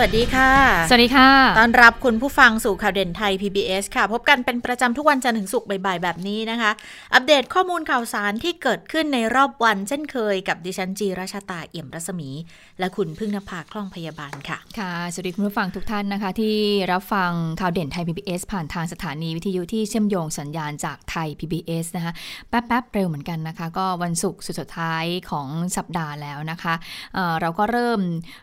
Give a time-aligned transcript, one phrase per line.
[0.00, 0.52] วัสดีค่ะ
[0.88, 6.70] สวัสดีค่ะ ต้อนรับคุณผู้ฟังสู่ข่าวเด่นไทย PBS ค่ะ พบกันเป็นประจำทุกวันจันทร์ถึงศุกร์บ่ายๆ แบบนี้นะคะ
[7.14, 12.30] อัปเดตข้อมูลข่าวสารที่เกิดขึ้นในรอบวันเช่นเคยกับดิฉันจีราชาตาเอี่ยมรัศมี
[12.78, 16.56] และคุณพึ่งนภาคล่องพยาบาลค่ะ ค่ะ สวัสดีคุณผู้ฟังทุกท่านนะคะ ที่
[16.92, 22.12] รับฟังข่าวเด่นไทย PBS ผ่านทางสถานีวิทยุที่เชื่อมโยงสัญญาณจากไทย PBS นะคะ
[22.48, 26.74] แป๊บๆเร็วเหมือนกันนะคะ ก็วันศุกร์สุดสุดท้ายของสัปดาห์แล้วนะคะ
[27.14, 28.00] เเราก็เริ่ม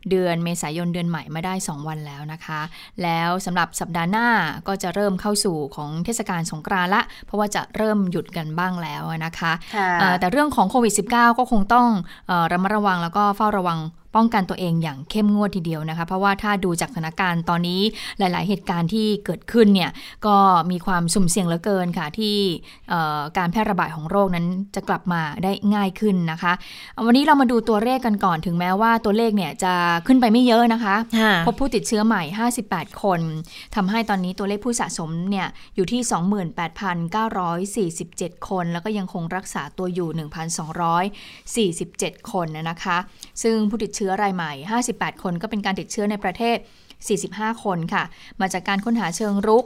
[0.09, 2.61] เดือนเมษายนเดือนใหม่มาได้ 2 วันแล้วนะคะ
[3.03, 4.27] แล้วสำหรับสัปดาห์หน้า
[4.67, 9.51] ก็จะเริ่มเข้าสู่ของเทศกาลสงกรานต์ละ เพราะว่าจะเริ่มหยุดกันบ้างแล้วนะคะ
[10.19, 11.87] แต่เรื่องของโควิด -19 ก็คงต้อง
[12.51, 13.79] ระมัดระวังแล้วก็เฝ้าระวัง
[14.15, 17.81] ป้องกันตัวเองอย่างเข้มงวดทีเดียวนะคะ เพราะว่าถ้าดูจากสถานการณ์ตอนนี้
[18.19, 19.91] หลาย ๆ เหตุการณ์ที่เกิดขึ้นเนี่ย
[20.25, 20.35] ก็
[20.71, 22.35] มีความสุ่มเสี่ยงเหลือเกินค่ะ ที่
[23.37, 26.53] การแพร่ระบาดของโรคนั้นจะกลับมาได้ง่ายขึ้นนะคะ
[27.05, 29.73] วันนี้เรามาดูตัวเลขกันก่อนถึงแม้ว่าตัวเลขเนี่ยจะ
[30.07, 30.95] ขึ้นไปไม่เยอะนะคะ
[31.45, 32.23] พบผู้ติดเชื้อใหม่
[32.61, 33.19] 58 คน
[33.75, 36.01] ทำให้ตอนนี้ตัวเลขผู้สะสมเนี่ยอยู่ที่
[38.07, 40.09] 28,947 คน แล้วก็ยังคงรักษาตัวอยู่
[41.79, 42.97] 1,247 คนนะคะ
[43.43, 44.51] ซึ่งผู้ติดเชื้อรายใหม่
[44.87, 46.57] 58 คนก็เป็นการติดเชื้อในประเทศ
[47.09, 48.03] 45 คนค่ะ
[48.41, 49.65] มาจากการค้นหาเชิงรุก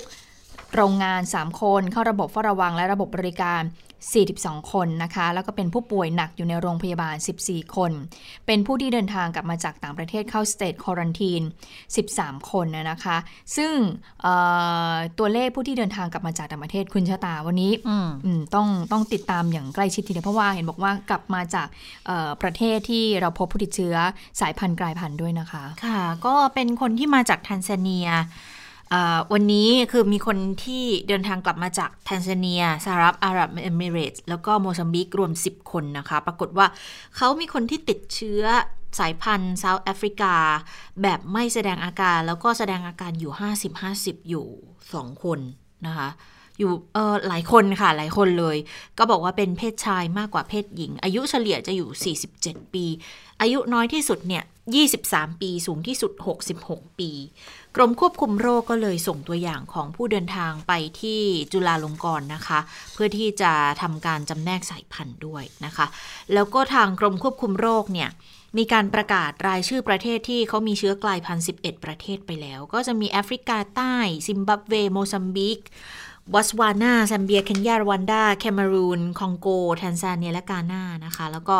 [0.75, 3.61] โรงงาน 3 คน เข้าระบบเฝ้าระวังและระบบบริการ
[4.09, 7.91] 42 คนนะคะ แล้วก็เป็นผู้ป่วยหนักอยู่ในโรงพยาบาล 14 คน
[8.45, 11.41] เป็นผู้ที่เดินทางกลับมาจากต่างประเทศเข้าสเตทควอนตีน
[11.95, 13.17] 13 คนนะคะ
[13.57, 13.73] ซึ่ง
[15.19, 17.71] ตัวเลขผู้ที่เดินทางกลับมาจากต่างประเทศคุณชะตาวันนี้
[18.55, 21.67] ต้องต้องติดตามอย่างใกล้ชิดทีเดียวเพราะว่าเห็นบอกว่ากลับมาจาก
[22.41, 23.95] ประเทศที่เราพบผู้ติดเชื้อ
[24.41, 28.09] สายพันธุ์กลายพันธุ์ด้วยนะคะ ค่ะ ก็เป็นคนที่มาจากแทนซาเนีย
[29.33, 36.67] วันนี้คือมีคนที่เดินทางกลับมาจากแทนซาเนียสหรัฐอาหรับเอมิเรตส์แล้วก็โมซัมบิกรวม 10 คนนะคะ ปรากฏว่า
[37.15, 38.43] เขามีคนที่ติดเชื้อ
[38.99, 40.35] สายพันธุ์เซาท์แอฟริกา
[41.01, 43.31] แบบไม่แสดงอาการ แล้วก็แสดงอาการอยู่
[43.81, 44.47] 50-50 อยู่
[44.85, 45.39] 2 คน
[45.87, 46.09] นะคะ
[46.59, 48.57] อยู่เออหลายคนค่ะ หลายคนเลย
[48.97, 52.85] ก็บอกว่าเป็นเพศชายมากกว่าเพศหญิง อายุเฉลี่ยจะอยู่ 47 ปี
[53.41, 54.43] อายุน้อยที่สุดเนี่ย
[54.91, 56.11] 23 ปี สูงที่สุด
[56.55, 57.11] 66 ปี
[57.75, 60.71] กรมควบคุมโรคก็เลยส่งตัวอย่างของผู้เดินทางไป
[61.01, 61.21] ที่
[61.53, 62.59] จุฬาลงกรณ์นะคะ
[62.93, 63.51] เพื่อที่จะ
[63.81, 65.85] ทำการจำแนกสายพันธุ์ด้วยนะคะ
[66.33, 68.09] แล้วก็ทางกรมควบคุมโรคเนี่ย
[68.57, 73.95] มีการประกาศรายชื่อประเทศที่เขามีเชื้อกลายพันธุ์11 ประเทศไปแล้ว ก็จะมีแอฟริกาใต้
[74.27, 75.59] ซิมบับเว โมซัมบิก
[76.33, 81.57] บอตสวานา แซมเบีย เคนยา รวันดา แคมรูน คองโก แทนซาเนีย และกานานะคะ แล้วก็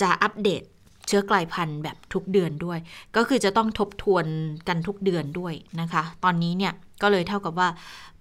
[0.00, 0.62] จะอัปเดต
[1.10, 2.78] เชื้อกลายพันธุ์แบบทุกเดือนด้วย
[3.16, 4.26] ก็คือจะต้องทบทวน
[4.68, 6.72] กันทุกเดือนด้วยนะคะ ตอนนี้เนี่ย
[7.02, 7.68] ก็เลยเท่ากับว่า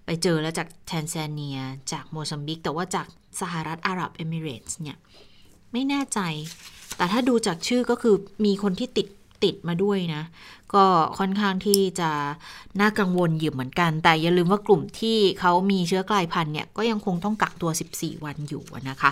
[0.05, 1.57] ไปเจอแล้วจากแทนซาเนีย
[1.91, 3.07] จากโมซัมบิก แต่ว่าจาก
[3.41, 4.97] สหรัฐอาหรับเอมิเรตส์เนี่ย
[5.71, 6.19] ไม่แน่ใจ
[6.97, 9.07] แต่ถ้าดูจากชื่อก็คือมีคนที่ติด
[9.43, 10.23] ติดมาด้วยนะ
[10.73, 10.85] ก็
[11.19, 12.09] ค่อนข้างที่จะ
[12.81, 19.11] น่ากังวลอยู่เหมือนกัน แต่อย่าลืมว่ากลุ่มที่เขามีเชื้อกลายพันธุ์เนี่ย ก็ยังคงต้องกักตัว 14 วันอยู่นะคะ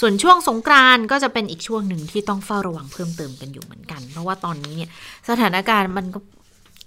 [0.00, 4.90] ส่วนช่วงสงกรานก็จะเป็นอีกช่วงหนึ่งที่ต้องเฝ้าระวังเพิ่มเติมกันอยู่เหมือนกัน เพราะว่าตอนนี้เนี่ย
[5.28, 6.20] สถานการณ์มันก็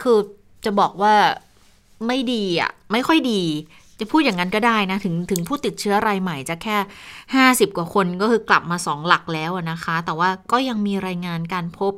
[0.04, 0.18] คือ
[0.66, 1.14] จะบอกว่า
[2.08, 3.42] ไม่ดีอะไม่ค่อยดี
[4.00, 6.78] จะพูดอย่างนั้นก็ได้นะ ถึงถึงผู้ติดเชื้อรายใหม่จะแค่
[7.28, 11.94] 50 กว่าคนก็คือกลับมา 2 หลักแล้วนะคะ แต่ว่าก็ยังมีรายงานการพบ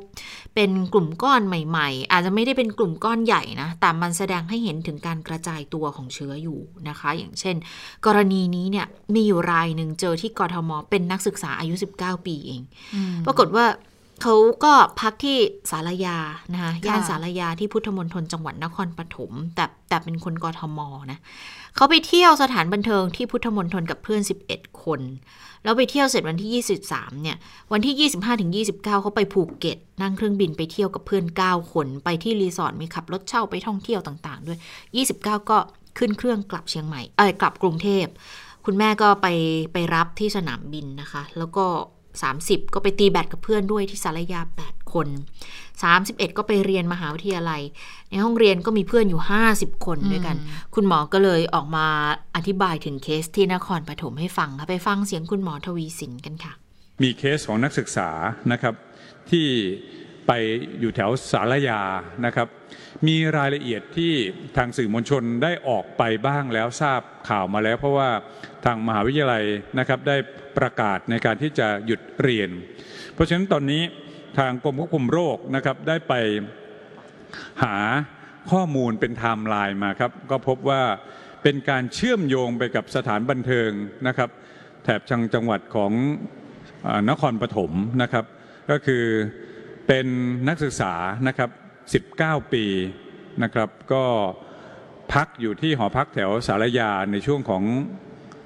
[0.54, 7.56] เป็นกลุ่มก้อนใหม่ ๆ อาจจะไม่ได้เป็นกลุ่มก้อนใหญ่นะแต่มันแสดงให้เห็นถึงการกระจายตัวของเชื้ออยู่นะคะ อย่างเช่น
[8.06, 12.60] กรณีนี้เนี่ยมีอยู่รายหนึ่งเจอที่กรทมเป็นนักศึกษาอายุ 19 ปีเอง
[13.26, 13.66] ปรากฏว่า
[14.22, 14.34] เขา
[14.64, 15.38] ก็พักที่
[15.70, 16.18] สารยา
[16.52, 20.78] นะคะย่านสารยาที่พุทธมณฑลจังหวัดนครปฐมแต่แต่เป็นคนกทม
[21.12, 21.18] นะ
[21.78, 25.00] เขาไปเที่ยวสถานบันเทิงที่พุทธมณฑลกับเพื่อน 11 คน
[25.64, 27.36] แล้วไปเที่ยวเสร็จวันที่ 23 เนี่ย
[27.72, 34.58] วันที่ 25ถึง29 เขาไปภูเก็ต นั่งเครื่องบินไปเที่ยวกับเพื่อน 9 คน ไปที่รีสอร์ทมีขับรถเช่าไปท่องเที่ยวต่างๆ ด้วย
[34.98, 35.58] 29 ก็
[35.98, 38.06] ขึ้นเครื่องกลับเชียงใหม่ เอ้ยกลับกรุงเทพ
[38.66, 39.26] คุณแม่ก็ไป
[39.72, 41.66] ไปรับที่สนามบินนะคะ แล้วก็
[42.18, 45.08] 30 ก็ไปตีแบดกับเพื่อนด้วยที่สารยา 8 คน
[45.86, 47.62] 31 ก็ไปเรียนมหาวิทยาลัย
[48.10, 49.22] ในห้องเรียนก็มีเพื่อนอยู่
[49.52, 50.36] 50 คนด้วยกัน
[50.74, 51.86] คุณหมอก็เลยออกมา
[52.36, 56.52] อธิบายถึงเคสที่นครปฐมให้ฟังค่ะไปฟังเสียงคุณหมอทวีสินกันค่ะ
[57.02, 58.08] มีเคสของนักศึกษา
[58.52, 58.74] นะครับ
[59.30, 59.46] ที่
[60.26, 60.32] ไป
[60.80, 61.80] อยู่แถวสารยา
[62.26, 62.48] นะครับ
[63.06, 64.12] มีรายละเอียดที่
[64.56, 68.10] ทางสื่อมวลชนได้ออกไปบ้างแล้วทราบข่าวมาแล้ว เพราะว่า
[68.64, 69.44] ทางมหาวิทยาลัย
[69.78, 70.16] นะครับได้
[70.58, 72.50] ประกาศในการที่จะหยุดเรียน
[73.14, 73.82] เพราะฉะนั้นตอนนี้
[74.38, 76.14] ทางกรมควบคุมโรคนะครับได้ไป
[77.62, 77.76] หา
[78.50, 80.82] ข้อมูลเป็นไทม์ไลน์มาครับ ก็พบว่า
[81.42, 83.70] เป็นการเชื่อมโยงไปกับสถานบันเทิง
[84.06, 84.30] นะครับ
[84.84, 85.92] แถบจังจังหวัดของ
[86.88, 88.24] อนครปฐมนะครับ
[88.70, 89.04] ก็คือ
[89.86, 90.06] เป็น
[90.48, 90.94] นักศึกษา
[91.28, 91.50] นะครับ
[92.40, 92.64] 19 ปี
[93.42, 94.04] นะครับ ก็
[95.12, 97.64] พักอยู่ที่หอพักแถวสารยาในช่วงของ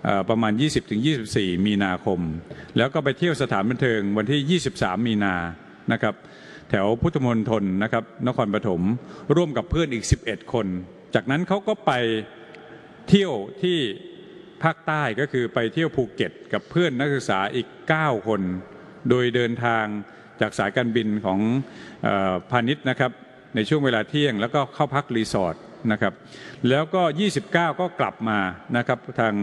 [0.07, 0.53] อประมาณ
[1.09, 2.21] 20-24 มีนาคม
[2.77, 5.37] แล้วก็ไปเที่ยวสถานบันเทิงวันที่ 23 มีนา
[5.93, 6.15] นะครับ
[6.71, 8.83] แถวพุทธมณฑลนะครับนครปฐม
[9.37, 10.67] ร่วมกับเพื่อนอีก 11 คน
[11.15, 11.93] จากนั้นเขาก็ไป
[13.09, 13.33] เที่ยว
[13.63, 13.79] ที่
[14.63, 17.67] ภาคใต้ก็คือไปเที่ยวภูเก็ต กับเพื่อนนักศึกษาอีก
[17.99, 18.41] 9 คน
[19.11, 19.85] โดยเดินทาง
[20.41, 21.39] จากสายการบินของ
[22.07, 23.11] ออพาณิชย์นะครับ
[23.55, 25.57] ในช่วงเวลาเที่ยงแล้วก็เข้าพักรีสอร์ท
[25.93, 26.15] นะครับ
[26.69, 27.03] แล้วก็
[27.43, 28.39] 29 ก็กลับมา
[28.77, 29.35] นะครับทาง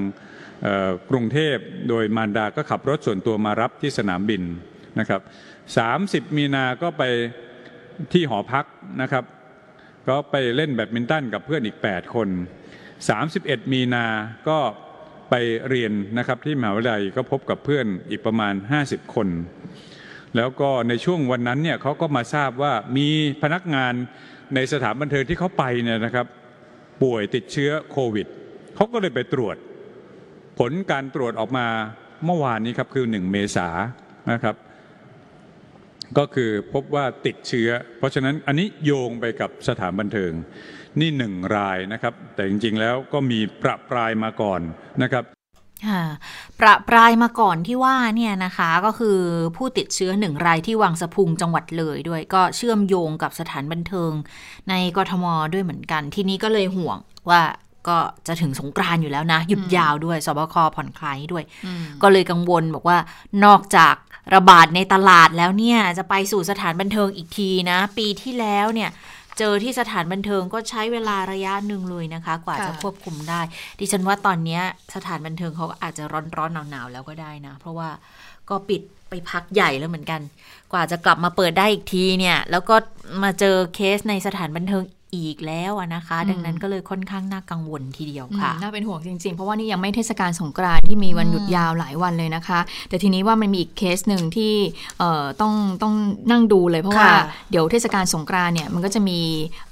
[1.10, 1.56] กรุงเทพ
[1.90, 4.44] โดยมารดาก็ขับรถส่วนตัวมารับที่สนามบิน
[5.00, 5.22] นะครับ
[5.78, 7.04] 30 มีนาก็ไป
[8.14, 8.66] ที่หอพัก
[9.02, 9.24] นะครับ
[10.08, 12.28] ก็ไปเล่นแบดมินตันกับเพื่อนอีก 8 คน
[13.20, 14.06] 31 มีนา
[14.50, 14.60] ก็
[15.30, 15.36] ไป
[15.70, 19.28] เรียนนะครับที่มหาวิทยาลัยก็พบกับเพื่อนอีกประมาณ 50 คน
[20.36, 23.08] แล้วก็ในช่วงวันนั้นเนี่ยเขาก็มาทราบว่ามี
[23.44, 23.94] พนักงาน
[24.56, 26.28] ในสถานบันเทิงที่เขาไปเนี่ยนะครับ
[27.04, 28.28] ป่วยติดเชื้อโควิด
[28.76, 29.56] เขาก็เลยไปตรวจ
[30.60, 31.68] ผลการตรวจออกมา
[32.26, 33.68] เมื่อวานนี้ครับคือ 1 เมษา
[34.32, 34.56] นะครับ
[36.18, 40.32] ก็คือพบว่าติดเชื้อ เพราะฉะนั้นอันนี้โยงไปกับสถานบันเทิง
[41.00, 44.62] นี่หนึ่งรายนะครับ แต่จริงๆแล้วก็มีประปรายมาก่อน
[45.04, 45.24] นะครับ
[46.60, 49.20] ประปรายมาก่อนที่ว่าเนี่ยนะคะก็คือ
[49.56, 54.12] ผู้ติดเชื้อหนึ่งรายที่วังสะพุงจังหวัดเลยด้วยก็เชื่อมโยงกับสถานบันเทิง
[54.70, 56.98] ในกทมด้วยเหมือนกัน ทีนี้ก็เลยห่วง
[57.30, 57.42] ว่า
[57.90, 57.98] ก็
[58.28, 61.44] จะถึงสงกรานต์อยู่แล้วนะ หยุดยาวด้วยสบคผ่อนคลายด้วย
[62.02, 62.98] ก็เลยกังวลบอกว่า
[63.46, 63.96] นอกจาก
[64.36, 68.90] ระบาดในตลาดแล้วเนี่ย จะไปสู่สถานบันเทิงอีกทีนะ ปีที่แล้วเนี่ย
[69.38, 73.42] เจอที่สถานบันเทิงก็ใช้เวลาระยะหนึ่งเลยนะคะ กว่าค่ะจะควบคุมได้
[73.80, 74.62] ดิฉันว่าตอนเนี้ย
[74.96, 77.90] สถานบันเทิงเขาก็อาจจะร้อนร้อนหนาวหนาวๆแล้วก็ได้นะ เพราะว่า
[78.50, 80.22] ก็ปิดไปพักใหญ่แล้วเหมือนกัน
[80.72, 82.76] กว่าจะกลับมาเปิดได้อีกทีเนี่ย แล้วก็
[83.24, 84.84] มาเจอเคสในสถานบันเทิง
[85.16, 92.60] อีกแล้วอะนะคะ ดังนั้นก็เลยค่อนข้างน่ากังวลทีเดียวค่ะอืมน่าเป็นห่วงจริงๆ เพราะว่านี่ยังไม่เทศกาลสงกรานต์ที่มีวันหยุดยาวหลายวันเลยนะคะ
[92.90, 94.54] แต่ทีนี้ว่ามันมีอีกเคสหนึ่งที่
[95.00, 95.94] เอ่อต้องต้อง
[96.32, 97.22] นั่งดูเลยเพราะว่าค่ะ
[97.52, 99.20] เดี๋ยวเทศกาลสงกรานต์เนี่ยมันก็จะมี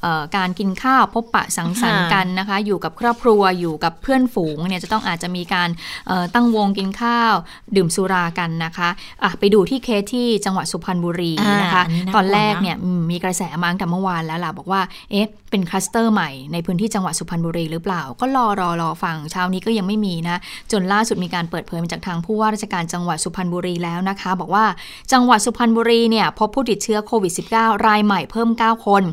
[0.01, 5.69] เอ่อการกินข้าวพบปะสังสรรค์ค่ะกันนะคะ อยู่กับครอบครัวอยู่กับเพื่อนฝูงเนี่ยจะต้องอาจจะมีการ
[6.07, 7.33] เอ่อตั้งวงกินข้าว
[7.75, 8.89] ดื่มสุรากันนะคะ
[9.23, 11.31] อะไปดูที่เคสที่จังหวัดสุพรรณบุรี
[11.61, 14.81] นะคะอ่าอันนี้น่ากลัวนะตอนแรกเนี่ยอืมมีกระแสมาตั้งแต่เมื่อวานแล้วล่ะบอกว่า
[15.11, 20.37] เอ๊ะเป็นคลัสเตอร์ใหม่ในพื้นที่จังหวัดสุพรรณบุรีหรือเปล่า ก็รอรอรอฟังเช้านี้ก็ยังไม่มีนะ
[20.71, 24.65] จนล่าสุดมีการเปิดเผยมาจากทางผู้ว่าราชการจังหวัดสุพรรณบุรีแล้วนะคะ บอกว่า
[25.11, 29.03] จังหวัดสุพรรณบุรีเนี่ยพบผู้ติดเชื้อโควิด -19 รายใหม่เพิ่ม 9 คน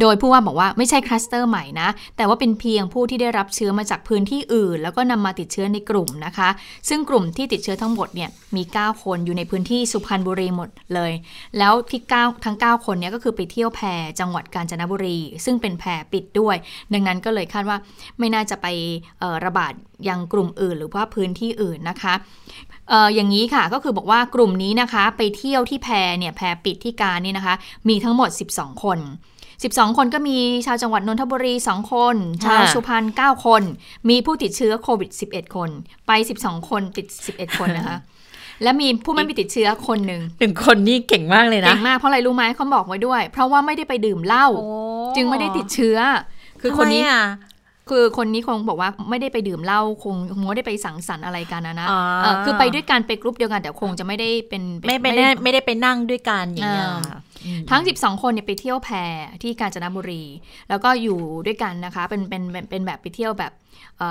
[0.00, 6.48] โดยผู้ว่าบอกว่าไม่ใช่คลัสเตอร์ใหม่นะ แต่ว่าเป็นเพียงผู้ที่ได้รับเชื้อมาจากพื้นที่อื่น แล้วก็นำมาติดเชื้อในกลุ่มนะคะ
[6.88, 11.12] ซึ่งกลุ่มที่ติดเชื้อทั้งหมดเนี่ยมี 9 คนอยู่ในพื้นที่สุพรรณบุรีหมดเลย
[11.58, 16.56] แล้วที่ 9 ทั้ง 9 คนเนี้ก็คือไปเที่ยวแพรจังหวัดกาญจนบุรี ซึ่งเป็นแพรปิดด้วย
[16.92, 17.78] ดังนั้นก็เลยคาดว่า
[18.18, 18.66] ไม่น่าจะไป
[19.44, 19.72] ระบาด
[20.08, 22.14] ยังกลุ่มอื่น หรือว่าพื้นที่อื่นนะคะ
[23.14, 27.54] อย่างนี้ค่ะก็คือบอกว่ากลุ่มนี้นะคะ ไปเที่ยวที่แพรเนี่ยแพรปิดที่การนี่นะคะ
[27.88, 28.98] มีทั้งหมด 12 คน
[29.62, 33.62] 12 คนก็มีชาวจังหวัดนนทบุรี 2 คน ชาวค่ะสุพรรณ9คน
[34.08, 35.70] มีผู้ติดเชื้อโควิด 11 คน
[36.06, 37.98] ไป 12 คนติด 11 คนนะคะ
[38.62, 44.46] และมีผู้ไม่มีติดเชื้อคนหนึ่งหนึ่งคนนี่เก่งมากเลยนะ เก่งมากเพราะอะไรรู้ไหมเขาบอกไว้ด้วย เพราะว่าไม่ได้ไปดื่มเหล้า
[45.16, 45.98] จึงไม่ได้ติดเชื้อ
[46.60, 47.24] คือคนนี้ทำไมอะ
[47.90, 57.18] คือคนนี้คงบอกว่าไม่ได้ไปดื่มเหล้าคงคงไม่ได้ไปสังสรรค์อะไรกันนะนะอ่าเออคือไปด้วยกันไปกรุ๊ปเดียวกันแต่คงจะไม่ได้เป็นไม่ไปได้ไม่ได้ไปนั่งด้วยกันอย่างเงี้ยอ่าค่ะ
[57.70, 58.88] ทั้ง 12 คนเนี่ยไปเที่ยวแพ
[59.42, 60.22] ที่กาญจนบุรี
[60.68, 63.52] แล้วก็อยู่ด้วยกันนะคะ เป็นเป็นเป็นเป็นแบบไปเที่ยวแบบ
[63.98, 64.10] เอ่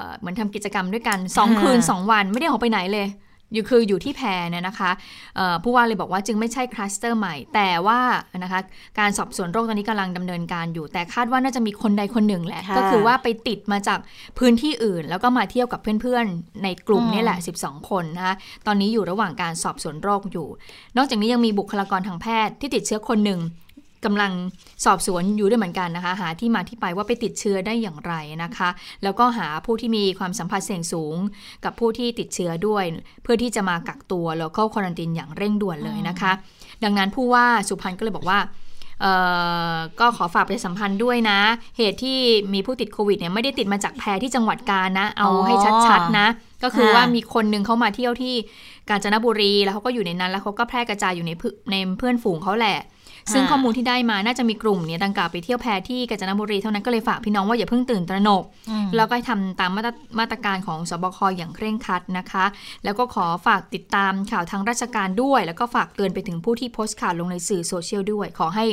[0.00, 3.06] อเหมือนทำกิจกรรมด้วยกัน2อ่าคืน 2 วันไม่ได้ออกไปไหนเลย
[3.54, 4.90] อยู่คืออยู่ที่แพเนี่ยนะคะ
[5.36, 8.00] เอ่อผู้ว่าเลยบอกว่าจึงไม่ใช่คลัสเตอร์ใหม่ แต่ว่า
[8.42, 8.60] นะคะ
[8.98, 13.98] การสอบสวนโรคตอนนี้กำลังดำเนินการอยู่ แต่คาดว่าน่าจะมีคนใดคนหนึ่งแหละค่ะก็คือว่าไปติดมาจาก
[14.38, 18.34] พื้นที่อื่น แล้วก็มาเที่ยวกับเพื่อนๆ ในกลุ่มอืมนี่แหละ 12 คนนะคะ
[18.66, 20.48] ตอนนี้อยู่ระหว่างการสอบสวนโรคอยู่
[20.96, 23.40] นอกจากนี้ยังมีบุคลากรทางแพทย์ที่ติดเชื้อคนหนึ่ง
[24.04, 24.32] กำลัง
[24.84, 28.68] สอบสวนอยู่ด้วยเหมือนกันนะคะ หาที่มาที่ไปว่าไปติดเชื้อได้อย่างไรนะคะ
[29.02, 31.16] แล้วก็หาผู้ที่มีความสัมผัสเสี่ยงสูง
[31.64, 32.84] กับผู้ที่ติดเชื้อด้วย
[33.22, 36.32] เพื่อที่จะมากักตัวแล้วก็ควอรันตินอย่างเร่งด่วนเลยนะคะ
[36.84, 38.40] ดังนั้นผู้ว่าสุพรรณก็เลยบอกว่า
[39.00, 39.12] เอ่
[39.74, 41.38] อก็ขอฝากประชาสัมพันธ์ด้วยนะ
[41.78, 42.18] เหตุที่
[42.54, 45.54] มีผู้ติดโควิดเนี่ยไม่ได้ติดมาจากแพรที่จังหวัดกาญนะ เอาให้
[45.88, 46.26] ชัดๆนะ
[46.62, 48.34] ก็คือว่ามีคนหนึงเขามาเที่ยวที่
[48.88, 52.78] กาญจนบุรี แล้วเขาก็อยู่ในนั้น แล้วเขาก็แพร่กระจายอยู่ในเพื่อนในเพื่อนฝูงเขาแหละ
[53.32, 58.44] ซึ่งข้อมูลที่ได้มาน่าจะมีกลุ่มเนี่ยดังกล่าวไปเที่ยวแพที่กาญจนบุรีเท่านั้นก็เลยฝากพี่น้องว่าอย่าเพิ่งตื่นตระหนก
[58.96, 62.44] แล้วก็ให้ทำตามมาตรมาตรการของสบคอย่างเคร่งครัดนะคะ
[62.84, 68.66] แล้วก็ขอฝากติดตามข่าวทางราชการด้วย แล้วก็ฝากเตือนไปถึงผู้ที่โพสต์ข่าวลงในสื่อโซเชียลด้วย ขอให้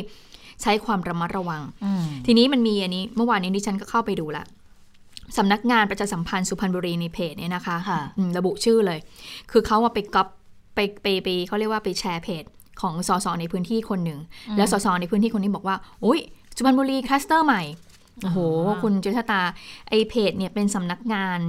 [0.61, 1.61] ใช้ความระมัดระวัง
[2.25, 4.43] ทีนี้มันมีอันนี้เมื่อวานนี้ดิฉันก็เข้าไปดูละ
[5.37, 8.99] สำนักงานประชาสัมพันธ์สุพรรณบุรีในเพจเนี่ยนะคะค่ะอืมระบุชื่อเลย
[9.51, 10.27] คือเขาว่าไปก๊อป
[10.75, 12.43] ไปไปไปเขาเรียกว่าไปแชร์เพจ
[12.81, 14.19] ของสสในพื้นที่คนหนึ่ง
[14.57, 15.75] แล้วสสในพื้นที่คนนี้บอกว่า
[16.05, 16.19] อุ้ย
[16.55, 17.63] สุพรรณบุรีคลัสเตอร์ใหม่
[18.23, 18.39] โอ้โห
[18.83, 19.41] คุณจุชะตา
[19.89, 21.39] ไอเพจเนี่ยเป็นสำนักงาน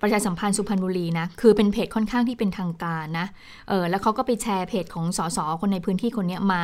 [0.00, 3.26] ประชาสัมพันธ์สุพรรณบุรีนะ คือเป็นเพจค่อนข้างที่เป็นทางการนะ
[3.68, 6.62] เออ แล้วเขาก็ไปแชร์เพจของสสคนในพื้นที่คนเนี้ยมา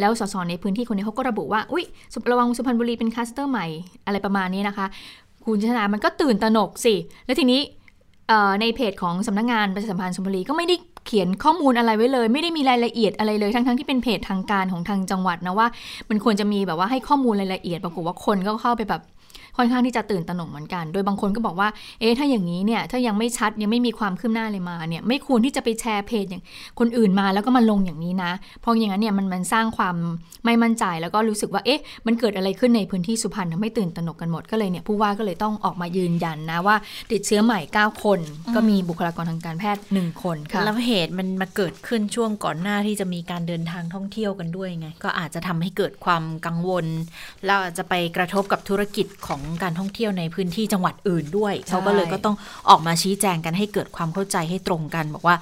[0.00, 1.84] แล้วสสในพื้นที่คนนี้เขาก็ระบุว่า อุ้ย
[2.14, 3.66] สุระวังสุพรรณบุรีเป็นคลัสเตอร์ใหม่
[4.06, 4.86] อะไรประมาณนี้นะคะ
[5.44, 6.94] คุณจุชะตา มันก็ตื่นตระหนกสิ
[7.26, 7.60] แล้วทีนี้
[8.28, 10.76] เอ่อในเพจของสำนักงานประชาสัมพันธ์สุพรรณบุรีก็ไม่ได้
[11.08, 15.68] เขียนข้อมูลอะไรไว้เลย ไม่ได้มีรายละเอียดอะไรเลยทั้งๆที่เป็นเพจทางการของทางจังหวัดนะว่า
[16.10, 19.02] มันควรจะมีแบบว่าให้ข้อมูลรายละเอียดปรากฏว่าคนก็เข้าไปแบบ
[19.58, 21.68] ค่อนข้างที่จะตื่นตระหนกเหมือนกัน โดยบางคนก็บอกว่า
[22.00, 26.42] เอ๊ะถ้าอย่างนี้เนี่ย ถ้ายังไม่ชัดยังไม่มีความคืบหน้าเลยมาเนี่ย ไม่ควรที่จะไปแชร์เพจอย่าง
[26.78, 29.96] คนอื่นมาแล้วก็มาลงอย่างนี้นะ เพราะอย่างนั้นเนี่ยมันมันสร้างความ
[30.44, 36.76] ไม่มั่นใจแล้วก็รู้สึกว่า เอ๊ะ มันเกิดอะไรขึ้นในพื้นที่สุพรรณทำให้ตื่นตระหนกกันหมด ก็เลยเนี่ยผู้ว่าก็เลยต้องออกมายืนยันนะว่า
[37.12, 38.20] ติดเชื้อใหม่ 9 คน
[38.54, 46.86] ก็มีบุคลากรทางการแพทย์ 1 คนค่ะ แล้วเหตุมันมาเกิดขึ้นช่วงก่อนหน้าที่จะมีการเดินทางท่องเที่ยวกันด้วยไง ก็อาจจะทำให้เกิดความกังวล
[47.44, 52.36] แล้วอาจจะไปกระทบกับธุรกิจของการท่องเที่ยวในพื้นที่จังหวัดอื่นด้วยใช่เขาก็เลยก็ต้อง
[52.68, 55.36] ออกมาชี้แจงกันให้เกิดความเข้าใจให้ตรงกัน บอกว่า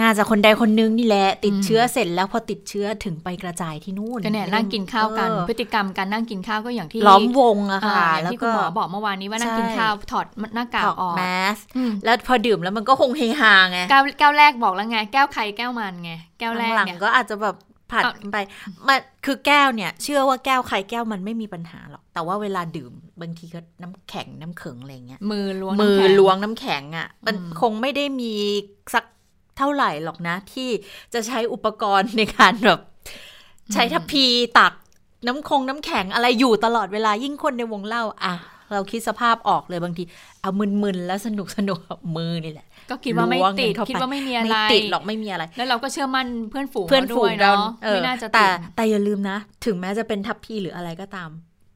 [0.00, 11.22] น่าจะคนใดคนนึงนี่แหละ ติดเชื้อเสร็จแล้วพอติดเชื้อถึงไปกระจายที่นู่นก็เนี่ยนั่งกินข้าวกันเออพฤติกรรมการนั่งกินข้าวก็อย่างที่ล้อมวงอะอ่าค่ะอย่างแล้วที่คุก็ณหมอบอกเมื่อวานนี้ว่านั่งกินใช่ข้าวถอดหน้ากากถอดออกแม
[11.56, 17.56] สอืมแล้วพอดื่มแล้วมันก็คงเฮฮาไงแก้วแก้วแรกบอกแล้วไงแก้วใครแก้วมันไงแก้วแรกหลังเนี่ยๆก็อาจจะแบบ
[17.90, 18.38] ผัดเอากันไป
[18.86, 28.34] มันคือแก้วเนี่ย เชื่อว่าแก้วใครแก้วมันไม่มีปัญหาหรอก แต่ว่าเวลาดื่มบางทีก็น้ำแข็งน้ำเขิงอะไรเงี้ยมือล้วงมือน้ำแข็งล้วงน้ำแข็งอะ่ะ มันอืมคงไม่ได้มี
[28.94, 29.04] สัก
[29.58, 30.68] เท่าไหร่หรอกนะ ที่
[31.14, 32.80] จะใช้อุปกรณ์ในการแบบ
[33.72, 34.24] ใช้ทัพพี
[34.58, 34.72] ตัก
[35.26, 38.34] น้ำคงน้ำแข็งอะไรอยู่ตลอดเวลายิ่งคนในวงเล่าอะ
[38.74, 40.02] เราคิดสภาพออกเลยบางที
[40.40, 40.50] เอา
[40.82, 51.30] มึนๆแล้วสนุกสนุกกับมือนี่แหละ ก็คิดว่าไม่ล้วงติดเข้าไปคิดว่าไม่มีอะไรไม่ติดหรอกไม่มีอะไร แล้วเราก็เชื่อมั่นเพื่อนฝูงเพื่อนฝูงเราเราด้วยเนาะเออไม่น่าจะแต่ติดแต่อย่าลืมนะ ถึงแม้จะเป็นทัพพีหรืออะไรก็ตาม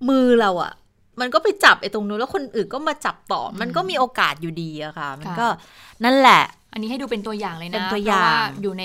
[0.08, 0.72] มือเราอะ
[1.20, 5.46] มันก็ไปจับไอ้ตรงนู้นแล้วคนอื่นก็มาจับต่อ มันก็มีโอกาสอยู่ดีอะค่ะ มันก็
[6.04, 6.42] นั่นแหละ
[6.72, 8.84] อันนี้ให้ดูเป็นตัวอย่างเลยนะเป็นตัวอย่างเพระอยู่ใน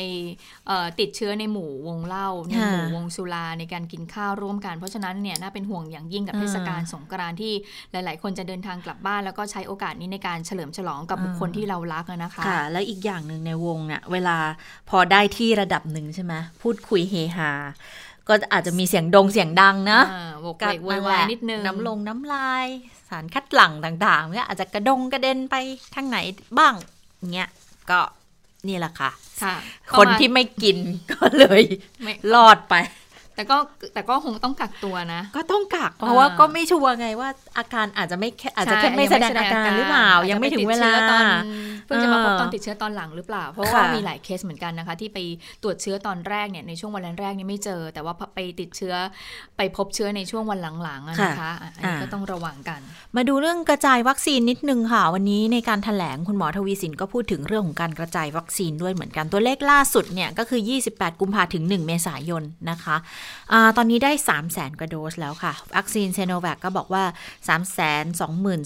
[0.68, 7.54] เอ่อติดเชื้อในหมู่วงเล่าในหมู่ค่ะวงสุราในการกินข้าวร่วมกัน เพราะฉะนั้นเนี่ยน่าเป็นห่วงอย่างยิ่งกับอ่าเทศกาลสงกรานต์ที่
[7.92, 14.38] หลาย ๆ คนจะเดินทางกลับบ้าน แล้วก็ใช้โอกาสนี้ในการเฉลิมฉลองกับอ่าบุคคลที่เรารักอะนะคะค่ะ แล้วอีกอย่างหนึ่งในวงเนี่ยเวลา
[14.90, 17.52] พอได้ที่ระดับหนึ่งใช่ไหมพูดคุยเฮฮา
[18.28, 22.66] ก็อาจจะมีเสียงดงเสียงดังนะอ่าโวกก็เวกโวยวายนิดนึงน้ำลงน้ำลาย
[23.10, 25.56] สารคัดหลั่งต่างๆเนี่ยอาจจะกระดงกระเด็นไป
[25.96, 26.18] ทางไหน
[26.58, 26.74] บ้าง
[27.36, 27.50] เงี้ย
[27.92, 28.00] ก็
[28.68, 29.12] นี่แหละค่ะ
[29.44, 29.56] ค่ะ
[29.98, 30.78] คนที่ไม่กิน
[31.12, 31.64] ก็เลย
[32.04, 32.76] ไม่รอดไป
[33.36, 33.58] แต่ก็
[33.94, 41.26] แต่ก็คงต้องกักตัวนะ ก็ต้องกัก เพราะว่าอ่าก็ไม่ชัวร์ไงว่าอาการอาจจะไม่แค่อาจจะแค่ไม่แสดงอาการหรือเปล่า ยังไม่ถึงเวลาอจจะไปติดเชื้อตอน
[41.86, 45.20] เพิ่งจะมาพบเออตอนติดเชื้อตอนหลังหรือเปล่า เพราะว่าค่ะมีหลายเคสเหมือนกันนะคะ ที่ไป
[45.64, 48.94] ตรวจเชื้อตอนแรกเนี่ยในช่วงวันแรกๆเนี่ยไม่เจอ แต่ว่าไปติดเชื้อ
[49.58, 52.80] ไปพบเชื้อในช่วงวันหลังๆอะนะคะอะอันนี้ก็ต้องระวังกัน
[53.16, 60.62] มาดูเรื่องกระจายวัคซีนนิดนึงค่ะ วันนี้ในการถแถลงคุณหมอทวีสินก็พูดถึงเรื่องของการกระจายวัคซีนด้วยเหมือนกันตัวเลขล่าสุดเนี่ยก็คือ
[60.92, 62.96] 28 กุมภาถึง 1 เมษายนนะคะ
[63.52, 67.04] อตอนนี้ได้ 3 0 0 0 0 0กว่าโดสแล้วค่ะ วัคซีนซิโนแวคก็บอกว่า
[67.48, 67.58] 3 2
[68.20, 68.58] 2 0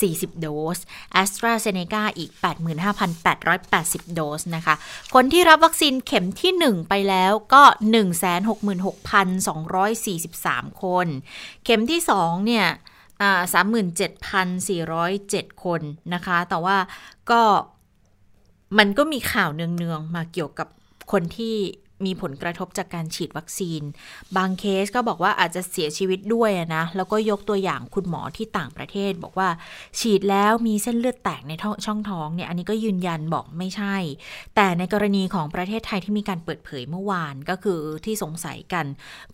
[0.00, 0.46] 40 โด
[0.76, 0.78] ส
[1.12, 2.30] แอสตราเซเนกาอีก
[3.22, 4.74] 85,880 โดสนะคะ
[5.14, 7.62] คนที่รับวัคซีนเข็มที่ 1 ไปแล้วก็
[9.22, 11.06] 166,243 คน
[11.64, 12.66] เข็มที่ 2 เนี่ย
[13.52, 15.80] สามหมื่นเจ็ดพันสี่ร้อยเจ็ดคน
[16.14, 16.76] นะคะ แต่ว่า
[17.30, 17.42] ก็
[18.78, 20.68] มันก็มีข่าวเนืองๆ มาเกี่ยวกับ
[21.12, 21.56] คนที่
[22.04, 23.82] มีผลกระทบจากการฉีดวัคซีน
[24.36, 29.48] บางเคสก็บอกว่าอาจจะเสียชีวิตด้วยอะนะ แล้วก็ยกตัวอย่างคุณหมอที่ต่างประเทศ บอกว่า
[30.00, 33.96] ฉีดแล้วมีเส้นเลือดแตกในท้องช่องท้องเนี่ย อันนี้ก็ยืนยันบอกไม่ใช่
[34.56, 38.86] แต่ในกรณีของประเทศไทยที่มีการเปิดเผยเมื่อวานก็คือที่สงสัยกัน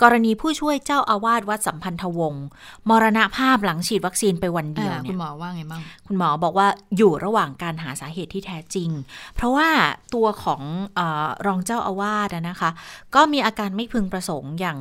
[0.03, 2.45] กรณีผู้ช่วยเจ้าอาวาสวัดสัมพันธวงศ์
[2.91, 8.91] มรณภาพหลังฉีดวัคซีนไปวันเดียวอ่าเนี่คุยณหมอว่าไงบ้างคุณหมอบอกว่าอยู่ระหว่างการหาสาเหตุที่แท้จริง
[9.35, 9.69] เพราะว่า
[10.15, 10.63] ตัวของ
[10.95, 12.71] เออรองเจ้าอาวาสอะนะคะ
[13.15, 14.77] ก็มีอาการไม่พึงประสงค์อย่าง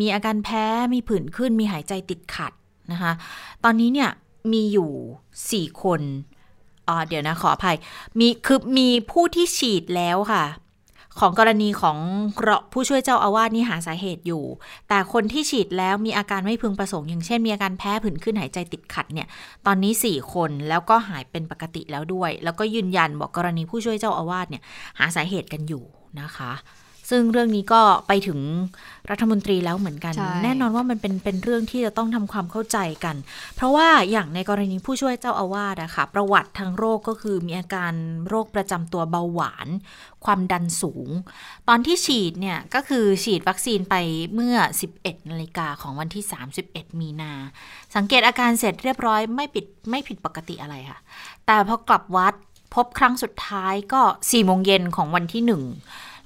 [0.00, 2.52] มีอาการแพ้มีผื่นขึ้นมีหายใจติดขัด
[2.92, 3.12] นะคะ
[3.64, 4.10] ตอนนี้เนี่ย
[4.52, 6.00] มีอยู่ 4 คน
[7.08, 7.76] เดี๋ยวนะขออภัย
[8.18, 10.44] มีคือมีผู้ที่ฉีดแล้วค่ะ
[11.22, 11.98] ของกรณีของ
[12.72, 14.44] ผู้ช่วยเจ้าอาวาสนี่หาสาเหตุอยู่
[14.88, 19.26] แต่คนที่ฉีดแล้วมีอาการไม่พึงประสงค์อย่างเช่น มีอาการแพ้ผื่นขึ้นหายใจติดขัดเนี่ย
[19.66, 24.62] ตอนนี้ 4 คนแล้วก็หายเป็นปกติแล้วด้วย แล้วก็ยืนยันบอกกรณีผู้ช่วยเจ้าอาวาสเนี่ย
[24.98, 25.84] หาสาเหตุกันอยู่
[26.20, 26.52] นะคะ
[27.10, 28.38] ซึ่งเรื่องนี้ก็ไปถึง
[29.10, 33.16] รัฐมนตรีแล้วเหมือนกัน แน่นอนว่ามันเป็นเป็นเรื่องที่จะต้องทำความเข้าใจกัน
[33.56, 37.92] เพราะว่าอย่างในกรณีผู้ช่วยเจ้าอาวาสอะค่ะประวัติทางโรคก็คือมีอาการ
[38.28, 39.68] โรคประจำตัวเบาหวาน
[40.24, 41.08] ความดันสูง
[41.68, 43.94] ตอนที่ฉีดเนี่ยก็คือฉีดวัคซีนไป
[44.34, 44.56] เมื่อ
[44.94, 46.24] 11นาฬิกาของวันที่
[46.62, 47.32] 31 มีนา
[47.96, 50.98] สังเกตอาการเสร็จเรียบร้อยไม่ผิดไม่ผิดปกติอะไรค่ะ
[51.46, 52.34] แต่พอกลับวัด
[52.74, 55.52] พบครั้งสุดท้ายก็4โมงเย็นของวันที่ 1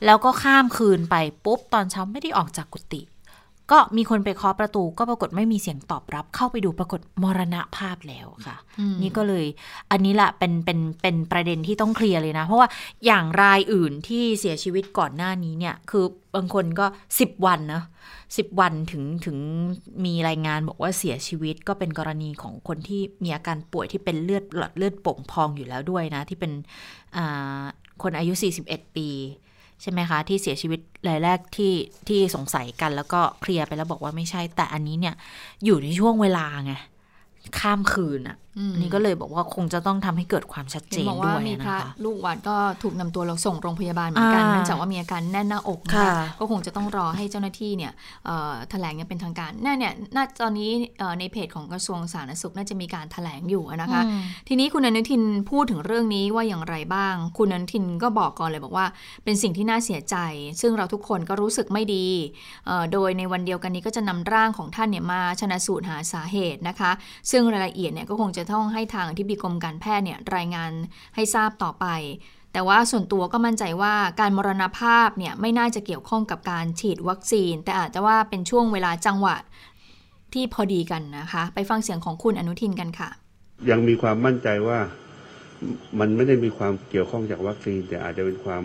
[0.05, 3.03] แล้วก็ข้ามคืนไปปุ๊บตอนเช้าไม่ได้ออกจากกุฏิ
[3.71, 8.57] ก็มีคนไปเคาะประตูก็ปรากฏไม่มีเสียงตอบรับ เข้าไปดูปรากฏมรณภาพแล้วค่ะ
[9.03, 9.47] นี่ก็เลย
[9.91, 12.69] อันนี้แหละเป็นเป็นเป็นประเด็นที่ต้องเคลียร์เลยนะ เพราะว่า
[13.07, 16.05] อย่างรายอื่นที่เสียชีวิตก่อนหน้านี้เนี่ย คือ
[16.35, 16.87] บางคนก็
[17.21, 17.83] สิบวันนะ
[18.37, 19.37] สิบวันถึงถึง
[20.05, 26.53] มีรายงานบอกว่าเสียชีวิตก็เป็นกรณีของคนที่มีอาการป่วยที่เป็นเลือดหลอดเลือดโป่งพองอยู่แล้วด้วยนะ ที่เป็น
[28.03, 28.33] คนอายุ
[28.65, 29.09] 41 ปี
[29.83, 31.75] ใช่ไหมคะ ที่เสียชีวิตรายแรกที่
[32.09, 35.15] ที่สงสัยกันแล้วก็เคลียร์ไปแล้วบอกว่าไม่ใช่แต่อันนี้เนี่ย
[35.65, 36.73] อยู่ในช่วงเวลาไง
[37.59, 38.37] ข้ามคืนอะ
[38.81, 47.93] นี่ก็เลยบอกว่าคงจะต้องทำให้เกิดความชัดเจนด้วยนะคะลูกวัดก็ถูกนำตัวเราส่งโรงพยาบาลเหมือนกันเนื่องจากว่ามีอาการแน่นหน้าอกนะคะก็คงจะต้องรอให้เจ้าหน้าที่เนี่ย
[48.71, 50.71] แถลงอย่างเป็นทางการน่เนี่ยน่าตอนนี้
[51.19, 54.03] ในเพจของกระทรวงสาธารณสุขน่าจะมีการแถลงอยู่นะคะ
[54.49, 58.87] ทีนี้คุณอนุทินพูดถึงเรื่องนี้ว่าอย่างไรบ้าง คุณอนุทินก็บอกก่อนเลยบอกว่า
[59.25, 60.17] เป็นสิ่งที่น่าเสียใจ
[60.61, 62.07] ซึ่งเราทุกคนก็รู้สึกไม่ดี
[62.93, 66.91] โดยในวันเดียวกันนี้ก็จะนำร่างของท่านเนี่ยมาชนะสูตรหาสาเหตุนะคะ
[67.31, 70.71] ซึ่งรายละเอียดเนี่ยก็คงจะะต้องให้ทางที่บีกรมการแพทย์เนี่ยรายงาน
[71.15, 71.87] ให้ทราบต่อไป
[72.53, 79.37] แต่ว่าส่วนตัวก็มั่นใจว่าการมรณภาพเนี่ยไม่น่าจะเกี่ยวข้องกับการฉีดวัคซีน แต่อาจจะว่าเป็นช่วงเวลาจังหวะ
[80.33, 83.11] ที่พอดีกันนะคะ ไปฟังเสียงของคุณอนุทินกันค่ะ
[83.71, 84.79] ยังมีความมั่นใจว่า
[86.01, 88.65] มันไม่ได้มีความเกี่ยวข้องจากวัคซีน แต่อาจจะเป็นความ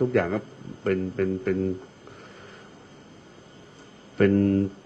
[0.00, 0.40] ทุกอย่างก็
[0.82, 1.58] เป็นเป็นเป็น
[4.18, 4.32] เป็น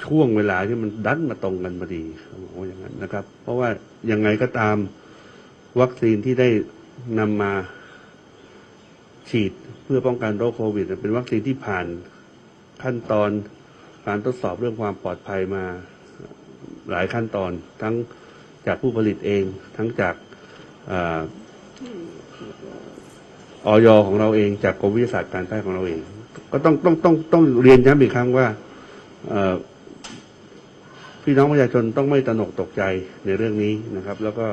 [0.05, 3.69] ช่วงเวลาที่มันดันมาตรงกันพอดีผมว่าอย่างนั้นนะครับ เพราะว่า
[4.11, 4.77] ยังไงก็ตาม
[5.81, 6.49] วัคซีนที่ได้
[7.19, 7.53] นำมา
[9.29, 9.53] ฉีด
[9.85, 11.87] เพื่อป้องกันโรคโควิด เป็นวัคซีนที่ผ่าน
[12.83, 13.31] ขั้นตอน
[14.07, 15.65] การทดสอบเรื่องความปลอดภัยมา
[16.91, 17.51] หลายขั้นตอน
[17.83, 17.95] ทั้ง
[18.67, 19.43] จากผู้ผลิตเอง
[19.77, 20.15] ทั้งจาก
[23.67, 26.01] ออยของเราเอง จากกรมวิทยาศาสตร์การแพทย์ของเราเอง
[26.53, 28.47] ก็ต้องต้องต้องต้องเรียนย้ำอีกครั้งว่า
[31.23, 32.83] พี่น้องประชาชนต้องไม่ตระหนกตกใจ
[33.25, 34.47] ในเรื่องนี้นะครับ แล้วก็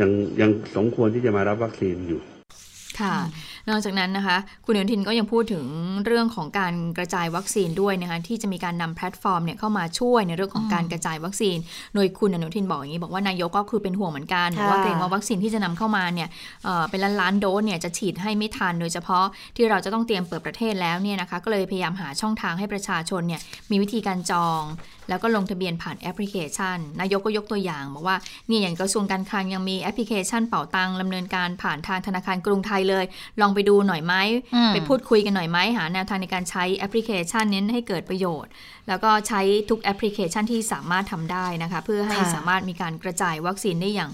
[0.00, 0.10] ยัง
[0.40, 2.20] ยังสมควรที่จะมารับวัคซีนอยู่
[3.00, 3.16] ค่ะ
[3.68, 5.66] นอกจากนั้นนะคะ คุณอนุทินก็ยังพูดถึง
[6.06, 11.56] เรื่องของการกระจายวัคซีนด้วยนะคะที่จะมีการนำแพลตฟอร์มเนี่ยเข้ามาช่วยในเรื่องของการกระจายวัคซีน
[11.94, 16.28] โดยคุณอนุทินบอกอย่างนี้บอกว่านายกก็คือเป็นห่วงเหมือนกันว่าเกรงว่าวัคซีนที่จะนำเข้ามาเนี่ย
[16.90, 19.24] เป็นล้านล้านโดสเนี่ยจะฉีดให้ไม่ทัน โดยเฉพาะ
[19.56, 24.62] ที่เราจะต้องเตรียมเปิดประเทศแล้วเนี่ยนะคะก็เลยพยายามหาช่องทางให้ประชาชนเนี่ยมีวิธีการจอง
[25.08, 28.16] แล้วก็ลงทะเบียนผ่านแอปพลิเคชัน นายกก็ยกตัวอย่างบอกว่า
[28.48, 33.04] นี่อย่างกระทรวงการคลังยังมีแอปพลิเคชันเป๋าตังดำเนินการผ่านทางธนาคารกรุงไทยเลย
[33.40, 34.14] ลองไปดูหน่อยไหม
[34.72, 38.50] ไปพูดคุยกันหน่อยไหมหาแนวทางในการใช้แอปพลิเคชันนี้ให้เกิดประโยชน์
[38.88, 44.10] แล้วก็ใช้ทุกแอปพลิเคชันที่สามารถทำได้นะคะ เพื่อให้สามารถมีการกระจายวัคซีนได้อย่าง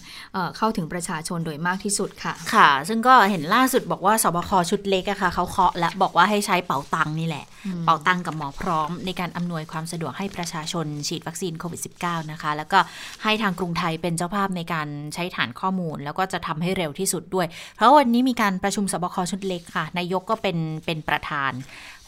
[0.56, 7.44] เข้าถึงประชาชนโดยมากที่สุดค่ะ ค่ะ ซึ่งก็เห็นล่าสุดบอกว่าศบคชุดเล็กอะค่ะเขาเคาะและบอกว่าให้ใช้เป๋าตังนี่แหละ
[7.84, 12.78] เป๋าตังกับหมอพร้อม ในการอำนวยความสะดวกให้ประชาชนฉีดวัคซีนโควิด -19 นะคะ แล้วก็
[13.22, 20.56] ให้ทางกรุงไทยเป็นเจ้าภาพในการใช้ฐานข้อมูล แล้วก็จะทำให้เร็วที่สุดด้วย เพราะวันนี้มีการประชุมสบคชุดเล็กค่ะนายกก็เป็น
[20.86, 21.52] เป็นประธาน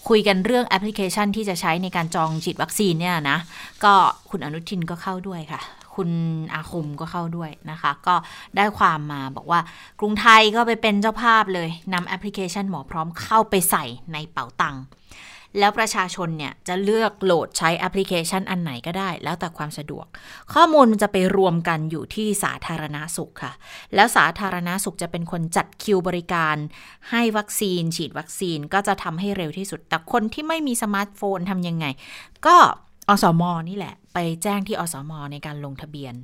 [0.08, 3.38] คุยกันเรื่องแอปพลิเคชันที่จะใช้ในการจองฉีดวัคซีนเนี่ยนะ
[3.84, 3.94] ก็
[4.30, 5.60] คุณอนุทินก็เข้าด้วยค่ะ
[5.94, 6.10] คุณ
[6.54, 8.14] อาคมก็เข้าด้วยนะคะ ก็
[8.56, 9.60] ได้ความมาบอกว่า
[10.00, 14.82] กรุงไทยก็ไปเป็นเจ้าภาพเลยนำแอปพลิเคชันหมอพร้อมเข้าไปใส่ในเป๋าตังค์
[15.58, 20.06] แล้วประชาชนเนี่ยจะเลือกโหลดใช้แอปพลิเคชันอันไหนก็ได้ แล้วแต่ความสะดวก
[20.54, 23.52] ข้อมูลมันจะไปรวมกันอยู่ที่สาธารณสุขค่ะ
[23.94, 26.56] แล้วสาธารณสุขจะเป็นคนจัดคิวบริการ
[27.10, 31.86] ให้วัคซีน ฉีดวัคซีนก็จะทำให้เร็วที่สุด แต่คนที่ไม่มีสมาร์ทโฟนทำยังไง
[32.46, 32.56] ก็
[33.08, 36.14] อสมนี่แหละ ไปแจ้งที่อสมในการลงทะเบียน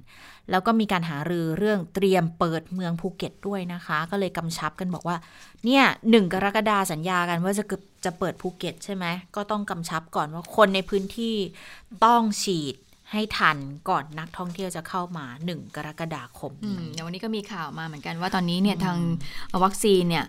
[0.51, 5.16] แล้วก็มีการหารือเรื่องเตรียมเปิดเมืองภูเก็ตด้วยนะคะ ก็เลยกำชับกันบอกว่า
[5.64, 7.64] เนี่ยหนึ่งกรกฎาสัญญากันว่าจะ
[8.05, 9.05] จะเปิดภูเก็ตใช่ไหม
[9.37, 11.37] ก็ต้องกำชับก่อนว่าคนในพื้นที่
[12.05, 12.77] ต้องฉีด
[13.12, 13.57] ให้ทัน
[13.88, 18.98] ก่อนนักท่องเที่ยวจะเข้ามา 1 กรกฎาคมอืมวันนี้ก็มีข่าวมาเหมือนกันว่าตอนนี้เนี่ยทาง
[19.64, 20.25] วัคซีนเนี่ย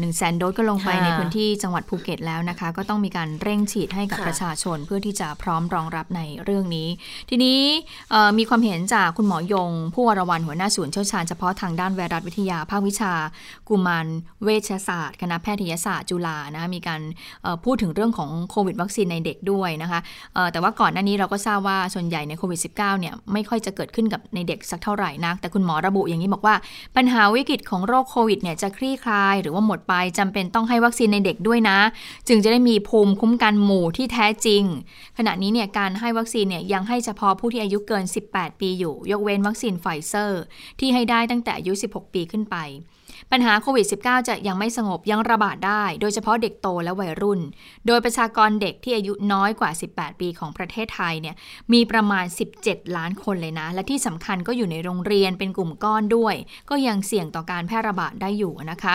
[0.00, 6.88] หนึ่งแสนโดสก็ลงไปในพื้นที่จังหวัดภูเก็ตแล้วนะคะ ก็ต้องมีการเร่งฉีดให้กับประชาชนเพื่อที่จะพร้อมรองรับในเรื่องนี้
[7.30, 7.58] ทีนี้
[8.38, 13.12] มีความเห็นจากคุณหมอยง ผู้วรวันหัวหน้าศูนย์เชี่ยวชาญเฉพาะทางด้านไวรัสวิทยาภาควิชา
[13.68, 14.06] กุมาร
[14.44, 17.00] เวชศาสตร์ คณะแพทยศาสตร์จุฬานะมีการ
[17.64, 20.00] พูดถึงเรื่องของโควิดวัคซีนในเด็กด้วยนะคะ
[20.52, 26.54] แต่ว่าก่อนหน้านี้เราก็ทราบว่าส่วนใหญ่ในโควิด -19 เนี่ยไม่ค่อยจะเกิดขึ้นกับในเด็กสักเท่าไหร่นัก แต่คุณหมอระบุอย่างนี้บอกว่า
[26.96, 31.78] ปัญหาวิกฤตของโรคโควิดเนี่ยจะคลี่คลาย หรือว่าหมดไปจำเป็นต้องให้วัคซีนในเด็กด้วยนะ
[32.28, 34.62] จึงจะได้มีภูมิคุ้มกันหมู่ที่แท้จริง
[35.18, 40.42] ขณะนี้เนี่ยการให้วัคซีนเนี่ยยังให้เฉพาะผู้ที่อายุเกิน 18 ปีอยู่ ยกเว้นวัคซีนไฟเซอร์
[40.80, 42.56] ที่ให้ได้ตั้งแต่อายุ 16 ปีขึ้นไป
[43.32, 47.40] ปัญหาโควิด -19 จะยังไม่สงบยังระบาดได้ โดยเฉพาะเด็กโตและวัยรุ่น
[47.86, 51.34] โดยประชากรเด็กที่อายุน้อยกว่า 18 ปีของประเทศไทยเนี่ย
[51.72, 52.24] มีประมาณ
[52.60, 56.34] 17 ล้านคนเลยนะ และที่สำคัญก็อยู่ในโรงเรียนเป็นกลุ่มก้อนด้วย
[56.70, 58.94] ก็ยังเสี่ยงต่อการแพร่ระบาดได้อยู่นะคะ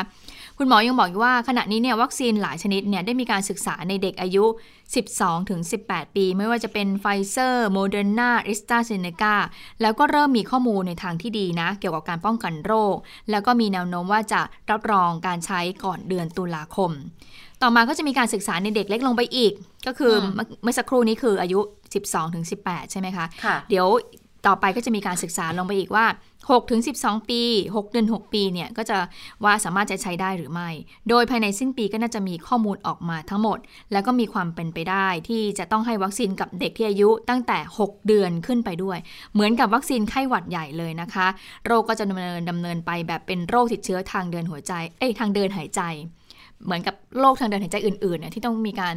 [0.57, 4.45] คุณหมอยังบอกว่าขณะนี้เนี่ยวัคซีนหลายชนิดเนี่ยได้มีการศึกษาในเด็กอายุ
[4.93, 9.35] 12ถึง18 ปี ไม่ว่าจะเป็นไฟเซอร์โมเดอร์นาแอสตราเซเนกา
[9.81, 12.95] แล้วก็เริ่มมีข้อมูลในทางที่ดีนะ เกี่ยวกับการป้องกันโรค
[13.31, 16.91] แล้วก็มีแนวโน้มว่าจะรับรองการใช้ก่อนเดือนตุลาคม
[17.61, 19.53] ต่อมาก็จะมีการศึกษาในเด็กเล็กลงไปอีก
[19.87, 20.13] ก็คือ
[20.63, 21.59] เมื่อสักครู่นี้คืออายุ
[21.97, 23.87] 12ถึง18 ใช่ไหมคะคะเดี๋ยว
[24.47, 26.05] ต่อไปก็จะมีการศึกษาลงไปอีกว่า
[26.49, 27.41] 6ถึง12 ปี
[27.75, 28.97] 6 เดือน 6 ปีเนี่ยก็จะ
[29.43, 30.69] ว่าสามารถจะใช้ได้หรือไม่
[31.09, 33.59] โดยภายในสิ้นปีก็น่าจะมีข้อมูลออกมาทั้งหมด
[33.91, 38.97] แล้วก็มีความเป็นไปได้ที่จะต้องให้วัคซีนกับเด็กที่อายุตั้งแต่ 6 เดือนขึ้นไปด้วย
[39.33, 41.27] เหมือนกับวัคซีนไข้หวัดใหญ่เลยนะคะ
[41.65, 45.81] โรคก็จะดำเนินดำเนินไปแบบเป็นโรคติดเชื้อทางเดินหัวใจ เอ้ยทางเดินหายใจ
[46.65, 48.95] เหมือนกับโรคทางเดินหายใจอื่นๆเนี่ยที่ต้องมีการ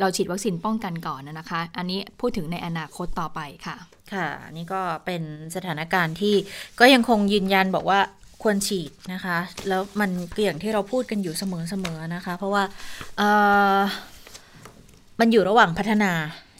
[0.00, 3.76] เราฉีดวัคซีนป้องกันก่อนนะคะ อันนี้พูดถึงในอนาคตต่อไปค่ะ
[4.12, 5.22] ค่ะ นี่ก็เป็น
[5.56, 6.34] สถานการณ์ที่
[6.80, 8.00] ก็ยังคงยืนยันบอกว่า
[8.42, 9.38] ควรฉีดนะคะ
[9.68, 12.64] แล้วมันก็อย่างที่เราพูดกันอยู่เสมอๆนะคะ เพราะว่า
[15.20, 16.12] มันอยู่ระหว่างพัฒนา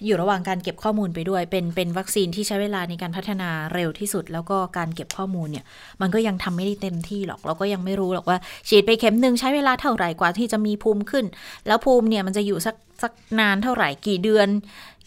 [0.07, 5.65] อยู่ระหว่างการเก็บข้อมูลไปด้วย เป็นเป็นวัคซีนที่ใช้เวลาในการพัฒนาเร็วที่สุด แล้วก็การเก็บข้อมูลเนี่ย
[6.01, 8.39] มันก็ยังทำไม่ได้เต็มที่หรอก เราก็ยังไม่รู้หรอกว่า
[8.69, 11.25] ฉีดไปเข็มหนึ่งใช้เวลาเท่าไหร่กว่าที่จะมีภูมิขึ้น
[11.67, 14.49] แล้วภูมิเนี่ยมันจะอยู่สักสักนานเท่าไหร่กี่เดือน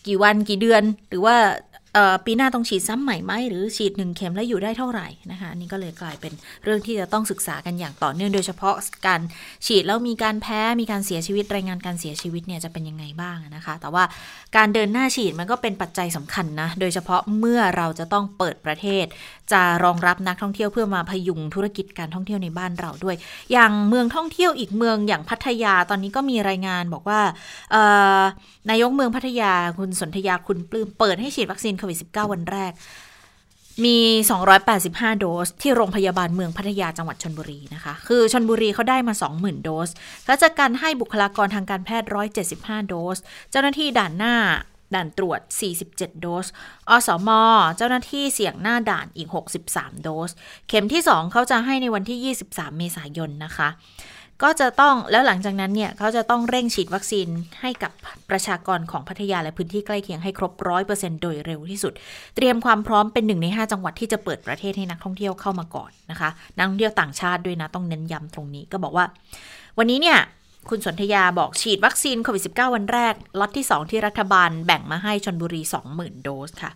[0.07, 1.35] กี่วันกี่เดือน หรือว่า
[2.25, 8.75] ปีหน้าต้องฉีดซ้ำใหม่ไหมหรือฉีดหนึ่งเข็มแล้วอยู่ได้เท่าไหร่นะคะนนี้ก็เลยกลายเป็นเรื่องที่จะต้องศึกษากันอย่างต่อเนื่องโดยเฉพาะ
[9.07, 9.21] การ
[9.65, 14.03] ฉีดแล้วมีการแพ้มีการเสียชีวิตรายงานการเสียชีวิตเนี่ยจะเป็นยังไงบ้างนะคะ แต่ว่า
[14.57, 19.05] การเดินหน้าฉีดมันก็เป็นปัจจัยสำคัญนะโดยเฉพาะเมื่อเราจะต้องเปิดประเทศ
[19.51, 23.15] จะรองรับนักท่องเที่ยวเพื่อมาพยุงธุรกิจการท่องเที่ยวในบ้านเราด้วย
[23.51, 27.19] อย่างเมืองท่องเที่ยวอีกเมืองอย่างพัทยาตอนนี้ก็มีรายงานบอกว่า
[28.69, 32.73] นายกเมืองพัทยาคุณสนธยาคุณปลื้มเปิดให้ฉีดวัคซีนโควิด -19 วันแรก
[33.85, 33.97] มี
[34.59, 39.89] 285 โดส ที่โรงพยาบาลเมืองพัทยาจังหวัดชนบุรีนะคะ คือชนบุรีเขาได้มา 20,000 โดส
[40.25, 42.09] แล้วจากการให้บุคลากรทางการแพทย์
[42.49, 43.17] 175 โดส
[43.51, 44.35] เจ้าหน้าที่ด่านหน้า
[44.95, 45.39] ด่านตรวจ
[45.81, 46.45] 47 โดส
[46.89, 47.29] อสม
[47.77, 49.29] เจ้าหน้าที่เสี่ยงหน้าด่านอีก
[49.67, 50.29] 63 โดส
[50.67, 53.69] เข็มที่ 2 เขาจะให้ในวันที่ 23 เมษายนนะคะ
[54.43, 57.27] ก็จะต้องแล้วหลังจากนั้นเนี่ยเขาจะต้องเร่งฉีดวัคซีน
[57.61, 57.91] ให้กับ
[58.29, 61.93] ประชากรของพัทยาและพื้นที่ใกล้เคียงให้ครบร้อยเปอร์เซ็นต์โดยเร็วที่สุด
[62.35, 69.05] เตรียมความพร้อมเป็นหนึ่งใน 5 จังหวัดที่จะเปิดประเทศให้นักท่องเที่ยวเข้ามาก่อนนะคะ นักท่องเที่ยวต่างชาติด้วยนะต้องเน้นย้ำตรงนี้ก็บอกว่า
[69.77, 70.17] วันนี้เนี่ย
[70.69, 75.61] คุณสนธยาบอกฉีดวัคซีนโควิด -19 วันแรกล็อตที่ 2 ที่รัฐบาลแบ่งมาให้ชนบุรี
[75.93, 76.71] 20,000 โดสค่ะ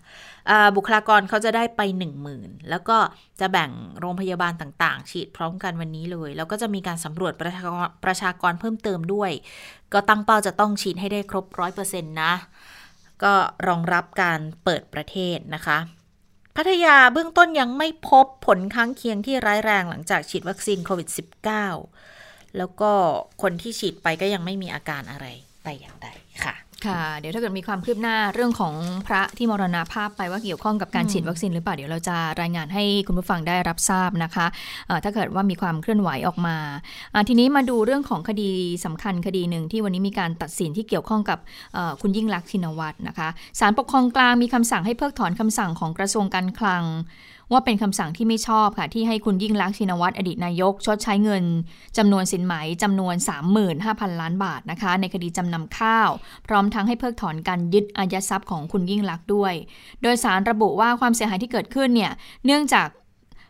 [0.75, 1.81] บุคลากรเขาจะได้ไป
[2.25, 2.97] 10,000 แล้วก็
[3.39, 9.31] จะแบ่งโรงพยาบาลต่าง ๆ ฉีดพร้อมกันวันนี้เลย แล้วก็จะมีการสำรวจประชากรประชากรเพิ่มเติมด้วย
[9.93, 11.45] ก็ตั้งเป้าจะต้องฉีดให้ได้ครบ
[11.83, 12.33] 100%นะ
[13.23, 13.33] ก็
[13.67, 15.77] รองรับการเปิดประเทศนะคะ
[16.55, 22.18] พัทยาเบื้องต้นยังไม่พบผลข้างเคียงที่ร้ายแรงหลังจากฉีดวัคซีนโควิด -19
[22.57, 22.91] แล้วก็
[23.41, 25.25] คนที่ฉีดไปก็ยังไม่มีอาการอะไร
[25.63, 26.07] แต่อย่างใด
[26.45, 26.55] ค่ะ
[26.87, 28.75] ค่ะ เดี๋ยวถ้าเกิดมีความคืบหน้าเรื่องของ
[29.07, 34.45] พระที่มรณาภาพไปว่าเกี่ยวข้องกับการฉีดวัคซีนหรือเปล่าเดี๋ยวเราจะรายงานให้คุณผู้ฟังได้รับทราบนะคะ
[35.03, 36.57] ถ้าเกิดว่ามีความเคลื่อนไหวออกมา
[37.27, 38.51] ทีนี้มาดูเรื่องของคดี
[38.85, 41.39] สำคัญคดีหนึ่งที่วันนี้มีการตัดสินที่เกี่ยวข้องกับ
[42.01, 46.83] คุณยิ่งลักษณ์ชินวัตรนะคะศาลปกครองกลางมีคำสั่งให้เพิกถอนคำสั่งของกระทรวงการคลัง
[47.51, 51.43] ว่าเป็นคำสั่งที่ไม่ชอบค่ะ ที่ให้คุณยิ่งลักษณ์ชินวัตรอดีตนายก ชดใช้เงิน
[51.97, 53.15] จำนวนสินไหมจำนวน
[53.67, 56.09] 35,000 ล้านบาทนะคะ ในคดีจำนำข้าว
[56.47, 59.53] พร้อมทั้งให้เพิกถอนการยึดอายัดทรัพย์ของคุณยิ่งลักษณ์ด้วย
[60.01, 62.11] โดยสารระบุว่าความเสียหายที่เกิดขึ้นเนี่ย
[62.45, 62.87] เนื่องจาก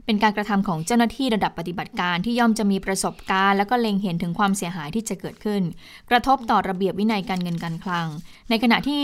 [0.06, 5.62] เป็นการกระทำของเจ้าหน้าที่ระดับปฏิบัติการที่ย่อมจะมีประสบการณ์ แล้วก็เล็งเห็นถึงความเสียหายที่จะเกิดขึ้น
[6.10, 8.08] กระทบต่อระเบียบวินัยการเงินการคลัง
[8.50, 9.04] ในขณะที่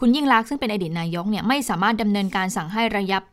[0.00, 3.24] คุณยิ่งรักซึ่งเป็นอดีตนายกเนี่ยไม่สามารถดำเนินการสั่งให้ระยับ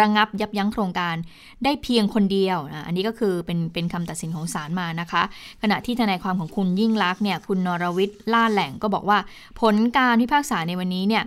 [0.00, 1.16] ระงับยับยั้งโครงการ
[1.64, 5.22] ได้เพียงคนเดียวนะอันนี้ก็คือเป็นเป็นคำตัดสินของศาลมานะคะ
[5.62, 9.18] ขณะที่ทนายความของคุณยิ่งลักษณ์เนี่ยคุณนรวิทย์ล่าแหล่งก็บอกว่า
[9.60, 11.22] ผลการพิพากษาในวันนี้เนี่ย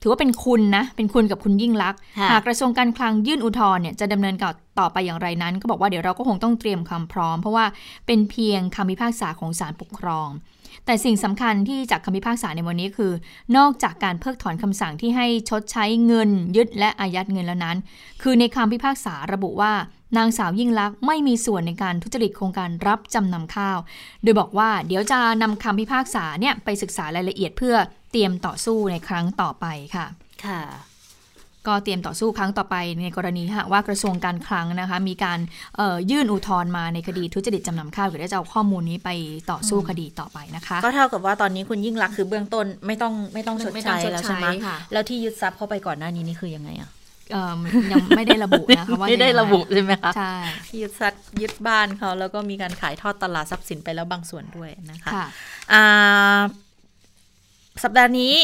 [0.00, 7.64] ถือว่าเป็นคุณนะ เป็นคุณกับคุณยิ่งลักษณ์หากกระทรวงการคลังยื่นอุทธรณ์เนี่ยจะดำเนินการต่อไปอย่างไรนั้น ก็บอกว่าเดี๋ยวเราก็คงต้องเตรียมคำพร้อม เพราะว่า
[8.06, 10.28] เป็นเพียงคำพิพากษาของศาลปกครอง
[10.86, 13.12] แต่สิ่งสำคัญที่จากคำพิพากษาในวันนี้คือ
[13.56, 17.76] นอกจากการเพิกถอนคำสั่งที่ให้ชดใช้เงิน ยึดและอายัดเงินแล้วนั้น
[18.22, 19.72] คือในคำพิพากษาระบุว่า
[20.16, 23.78] นางสาวยิ่งลักษณ์ไม่มีส่วนในการทุจริตโครงการรับจำนำข้าว
[24.22, 27.76] โดยบอกว่าเดี๋ยวจะนำคำพิพากษาเนี่ยไปศึกษารายละเอียดเพื่อ
[28.12, 30.06] เตรียมต่อสู้ในครั้งต่อไปค่ะ
[30.46, 30.62] ค่ะ
[31.66, 35.38] ก็เตรียมต่อสู้ครั้งต่อไปในกรณีหากว่ากระทรวงการคลังนะคะ มีการ
[36.10, 39.10] ยื่นอุทธรณ์มาในคดีทุจริตจำนำข้าวเดี๋ยวจะเอาข้อมูลนี้ไป
[39.50, 44.46] ต่อสู้คดีต่อไปนะคะ ก็เท่ากับว่าตอนนี้คุณยิ่งรักคือเบื้องต้นไม่ต้องไม่ต้องชดใช้แล้วใช่ไหม
[44.92, 46.90] แล้วที่ยึดทรัพย์เข้าไปก่อนหน้านี้นี่คือยังไงอะ
[47.92, 50.32] ยังไม่ได้ระบุนะคะว่าไม่ได้ระบุใช่ไหมคะใช่
[50.80, 55.12] ยึดทรัพย์ยึดบ้านเขาแล้วก็มีการขายทอดตลาดทรัพย์สินไปแล้วบางส่วนด้วยนะคะ
[57.82, 58.36] สัปดาห์นี้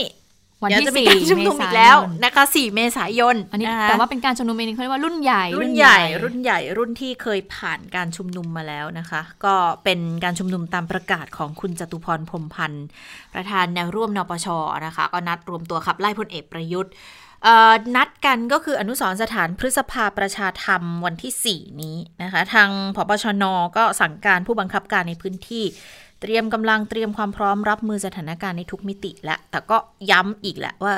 [0.64, 12.86] วันที่สี่ชุมนุมอีกแล้วนะคะสี่เมษายนอันนี้แต่ว่าเป็นการชุมนุมเองเขาเรียกว่ารุ่นใหญ่ รุ่นใหญ่ รุ่นใหญ่ รุ่นที่เคยผ่านการชุมนุมมาแล้วนะคะ ก็เป็นการชุมนุมตามประกาศของคุณจตุพรพรมพันธ์
[13.34, 14.46] ประธานแนวร่วมนปช
[14.86, 16.92] นะคะ ก็นัดรวมตัวขับไล่พลเอกประยุทธ์
[17.96, 23.44] นัดกันก็คืออนุสรสถานพฤษภาประชาธรรมวันที่ 4 นี้นะคะ ทางพบชน
[23.76, 25.64] ก็สั่งการผู้บังคับการในพื้นที่
[26.20, 29.76] เตรียมกำลังเตรียมความพร้อมรับมือสถานการณ์ในทุกมิติและ แต่ก็
[30.10, 30.94] ย้ำอีกแหละว่า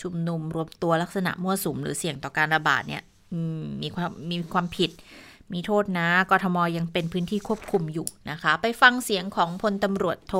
[0.00, 3.02] ชุมนุมรวมตัวลักษณะมั่วสุมหรือเสี่ยงต่อการระบาดเนี่ย
[3.82, 4.90] มีความมีความผิด
[5.52, 10.34] มีโทษนะกทมยังเป็นพื้นที่ควบคุมอยู่นะคะ ไปฟังเสียงของพลตำรวจโท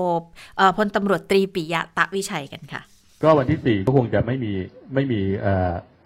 [0.77, 2.83] พลตำรวจตรีปิยะตะวิชัยกันค่ะ
[3.23, 4.53] ก็วันที่สี่ก็คงจะไม่มี
[4.95, 5.21] ไม่มี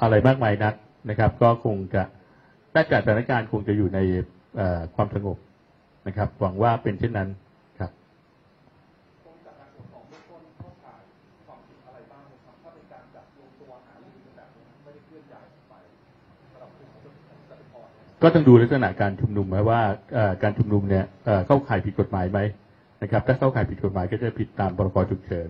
[0.02, 0.74] อะไรมากมายนัก
[1.10, 2.02] นะครับ ก็คงจะ
[2.74, 3.98] ด้านการสถานการณ์คงจะอยู่ใน
[4.94, 5.36] ความสงบ
[6.06, 7.28] นะครับ หวังว่าเป็นเช่นนั้น
[7.78, 7.90] ครับ
[18.22, 19.80] ก็ต้องดูลักษณะการชุมนุมว่า
[20.42, 21.04] การชุมนุมเนี่ย
[21.46, 22.38] เข้าข่ายผิดกฎหมายไหม
[23.02, 25.48] นะครับ ถ้าเข้าข่ายผิดกฎหมายก็จะผิดตามพรกฉุกเฉิน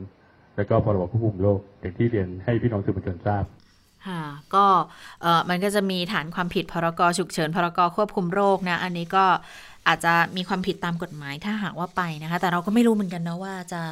[0.61, 3.45] แล้วก็พรบควบคุมโรคอย่างที่เรียนให้พี่น้องสื่อมวลชนทราบ
[4.07, 4.23] ค่ะ
[4.55, 4.65] ก็
[5.49, 9.25] มันก็จะมีฐานความผิดพรกฉุกเฉินพรกควบคุมโรคนะ อันนี้ก็
[9.89, 13.83] อาจจะมีความผิดตามกฎหมายถ้าหากว่าไปนะคะ แต่เราก็ไม่รู้เหมือนกันนะว่าจะ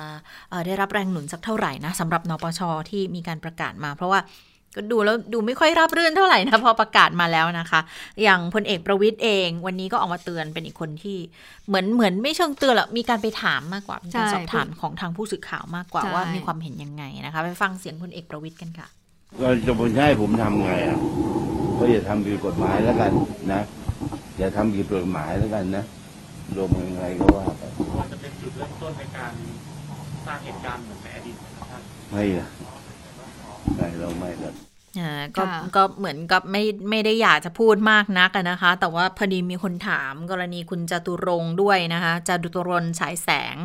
[0.67, 4.21] ได้รับแรงหนุนสักเท่าไหร่นะสำหรับนปชที่มีการประกาศมา เพราะว่า
[4.77, 7.81] ก็ดูแล้วดูไม่ค่อยราบรื่นเท่าไหร่นะพอประกาศมาแล้วนะคะ
[8.23, 11.19] อย่างพลเอกประวิทย์เองวันนี้ก็ออกมาเตือนเป็นอีกคนที่
[11.69, 18.89] เหมือนเหมือนไม่เชิงเตือนหรอกมีการไปถามมากกว่าการสอบถามของทางผู้สื่อข่าวมากกว่าว่ามีความเห็นยังไงนะคะไปฟังเสียงพลเอกประวิทย์กันค่ะ
[19.41, 20.99] ก็จะผมให้ผมทำไงอะ
[21.79, 23.13] ก็อย่าทำผิดกฎหมายแล้วกัน
[23.53, 23.63] นะ
[24.39, 25.85] อย่าทำผิดกฎหมายแล้วกันนะ
[26.57, 27.63] รวมยังไงก็ว่าไป
[27.99, 29.33] ว่าจะเป็นจุดเริ่มต้นในการ
[30.27, 31.37] สร้างเหตุการณ์เหมือนในอดีต
[32.11, 32.49] ไม่ละ
[33.77, 34.53] ไม่เราไม่ละ
[35.37, 35.43] ก็
[35.77, 43.57] ก็เหมือนกับไม่ไม่ได้อยากจะพูดมากนักนะคะ แต่ว่าพอดีมีคนถามกรณีคุณจตุรงด้วยนะคะจตุรนฉายแสง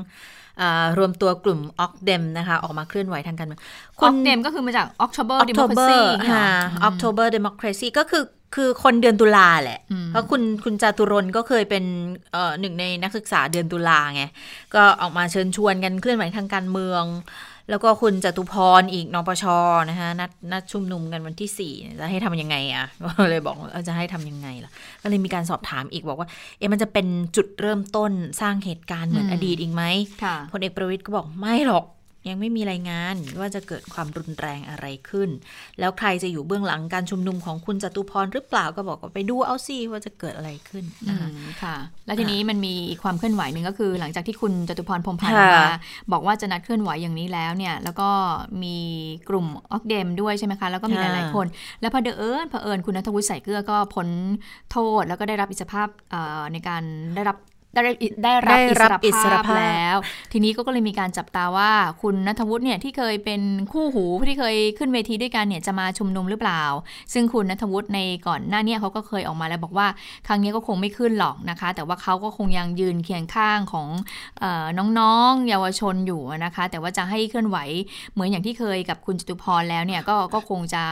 [0.98, 3.62] รวมตัวกลุ่มออกเดมนะคะ ออกมาเคลื่อนไหวทางการเมือง
[4.04, 6.48] ออกเดมก็คือมาจาก October Democracy ค่ะ
[6.90, 8.24] October Democracy ก็คือ
[8.56, 11.84] คือคนเดือนตุลาแหละ เพราะคุณคุณจตุรนก็เคยเป็น
[12.60, 14.24] หนึ่งในนักศึกษาเดือนตุลาไง
[14.76, 17.04] ก็ออกมาเชิญชวนกันเคลื่อนไหวทางการเมือง
[17.74, 19.46] แล้วก็คุณจตุพรอีกนปช
[19.90, 23.58] นะคะนัดนัดชุมนุมกันวันที่สี่จะให้ทำยังไงอะ่ะก็เลยบอก
[23.88, 29.84] จะให้ทำยังไงล่ะก็เลยมีการสอบถามอีกบอกว่า เอ๊ะมันจะเป็นจุดเริ่มต้นสร้างเหตุการณ์เหมือนอดีตอีกไหม
[30.52, 31.86] พลเอกประวิตยก็บอกไม่หรอก
[32.28, 35.30] ยังไม่มีรายงานว่าจะเกิดความรุนแรงอะไรขึ้น
[35.80, 41.30] แล้วใครจะอยู่เบื้องหลังการชุมนุมของคุณจตุพรหรือเปล่าก็บอกว่าไปดูเอาซิว่าจะเกิดอะไรขึ้นนะคะ
[41.64, 45.66] ค่ะ แล้วทีนี้มันมีความเคลื่อนไหวหนึ่งก็คือ หลังจากที่คุณจตุพรพรมพันธ์มา
[46.12, 48.10] บอกว่าจะนัดเคลื่อนไหวอย่างนี้แล้วเนี่ย แล้วก็
[48.64, 48.78] มี
[49.30, 51.48] กลุ่มออกเดมด้วยใช่ไหมคะแล้วก็มีหลายๆคน
[51.82, 54.08] แล้วพอเดอเอิญพอเอิญคุณนัทวุฒิใส่เกลือก็พ้น
[54.72, 55.88] โทษแล้วก็ได้รับอิสรภาพ
[56.54, 56.84] ในการ
[57.16, 57.38] ได้รับ
[57.74, 59.98] ได้รับได้รับได้อิรัสบรอิสรภาพภาพแล้ว
[60.32, 66.64] ทีนี้ก็ก็เลยมีการจับตาว่าคุณนัทวุฒิเนี่ยที่เคยเป็นคู่หูที่เคยขึ้นเวทีด้วยกันเนี่ยจะมาชุมนุมหรือเปล่า
[67.14, 69.88] ซึ่งคุณนัทวุฒิในก่อนหน้าเนี้เขาก็เคยออกมาแล้วบอกว่า
[70.28, 73.88] ครั้งนี้ก็คงไม่ขึ้นหรอกนะคะ แต่ว่าเขาก็คงยังยืนเคียงข้างของ
[74.40, 74.66] เออ
[75.00, 77.58] น้องๆ เยาวชนอยู่นะคะ แต่ว่าจะให้เคลื่อนไหว
[78.14, 80.84] เหมือนอย่างที่เคยกับคุณจตุพรแล้วเนี่ยก็ก็คงจะ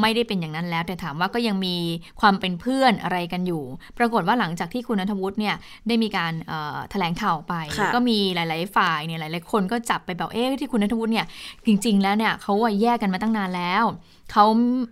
[0.00, 1.76] ไม่ได้เป็นอย่างนั้นแล้ว แต่ถามว่าก็ยังมี
[2.20, 3.64] ความเป็นเพื่อนอะไรกันอยู่
[3.98, 5.54] ปรากฏว่าหลังจากที่คุณนัทวุฒิเนี่ย
[5.88, 11.26] ได้มีการเอ่อแถลงข่าวไปค่ะก็มีหลาย ๆ ฝ่ายเนี่ยหลาย ๆ คนก็จับไปแบบเอ๊ะที่คุณนัทวุฒิเนี่ย
[11.66, 13.84] จริง ๆ แล้วเนี่ยเขาอะแยกกันมาตั้งนานแล้ว
[14.32, 14.44] เขา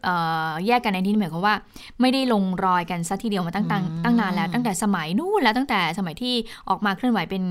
[0.04, 0.14] เอ่
[0.48, 1.56] อแยกกันในที่นี้หมายความว่า
[2.00, 6.34] ไม่ได้ลงรอยกันซะทีเดียวมาตั้งตั้งตั้งนานแล้ว ตั้งแต่สมัยนู่นแล้วตั้งแต่สมัยที่
[6.68, 7.44] ออกมาเคลื่อนไหวเป็น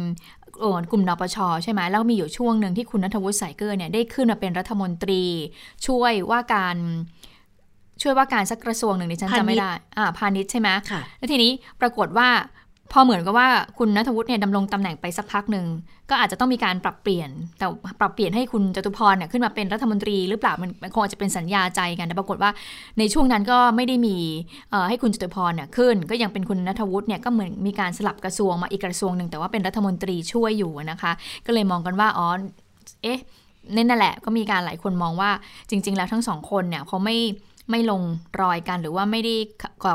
[0.59, 5.23] เอ่อกลุ่มนปชใช่ไหมแล้วมีอยู่ช่วงหนึ่งที่คุณนัทวุฒิสายเกลือเนี่ยได้ขึ้นมาเป็นรัฐมนตรี
[5.87, 6.77] ช่วยว่าการ
[8.01, 12.29] ช่วยว่าการสักกระทรวงหนึ่งดิฉันจำไม่ได้ อ่าพาณิชย์ใช่ไหมค่ะแล้วทีนี้ปรากฏว่า
[12.93, 15.65] พอเหมือนกับว่าคุณนัทวุฒิเนี่ยดำรงตำแหน่งไปสักพักหนึ่ง
[16.09, 17.65] ก็อาจจะต้องมีการปรับเปลี่ยน แต่
[17.99, 22.51] ปรับเปลี่ยนให้คุณจตุพรเนี่ยขึ้นมาเป็นรัฐมนตรีหรือเปล่ามันคงอาจจะเป็นสัญญาใจกันแต่ปรากฏว่า
[22.99, 24.17] ในช่วงนั้นก็ไม่ได้มี
[24.89, 31.11] ให้คุณจตุพรเนี่ยขึ้น ก็ยังเป็นคุณนัทวุฒิเนี่ยก็เหมือนมีการสลับกระทรวงมาอีกกระทรวงหนึ่งแต่ว่าเป็นรัฐมนตรีช่วยอยู่นะคะ
[31.45, 32.27] ก็เลยมองกันว่าอ๋อ
[33.03, 33.19] เอ๊ะ
[33.75, 35.31] นั่นแหละก็มีการหลายคนมองว่า
[35.69, 37.17] จริง ๆ แล้วทั้งสองคนเนี่ยเขาไม่
[37.69, 38.01] ไม่ลง
[38.41, 39.35] รอยกันหรือว่าไม่ได้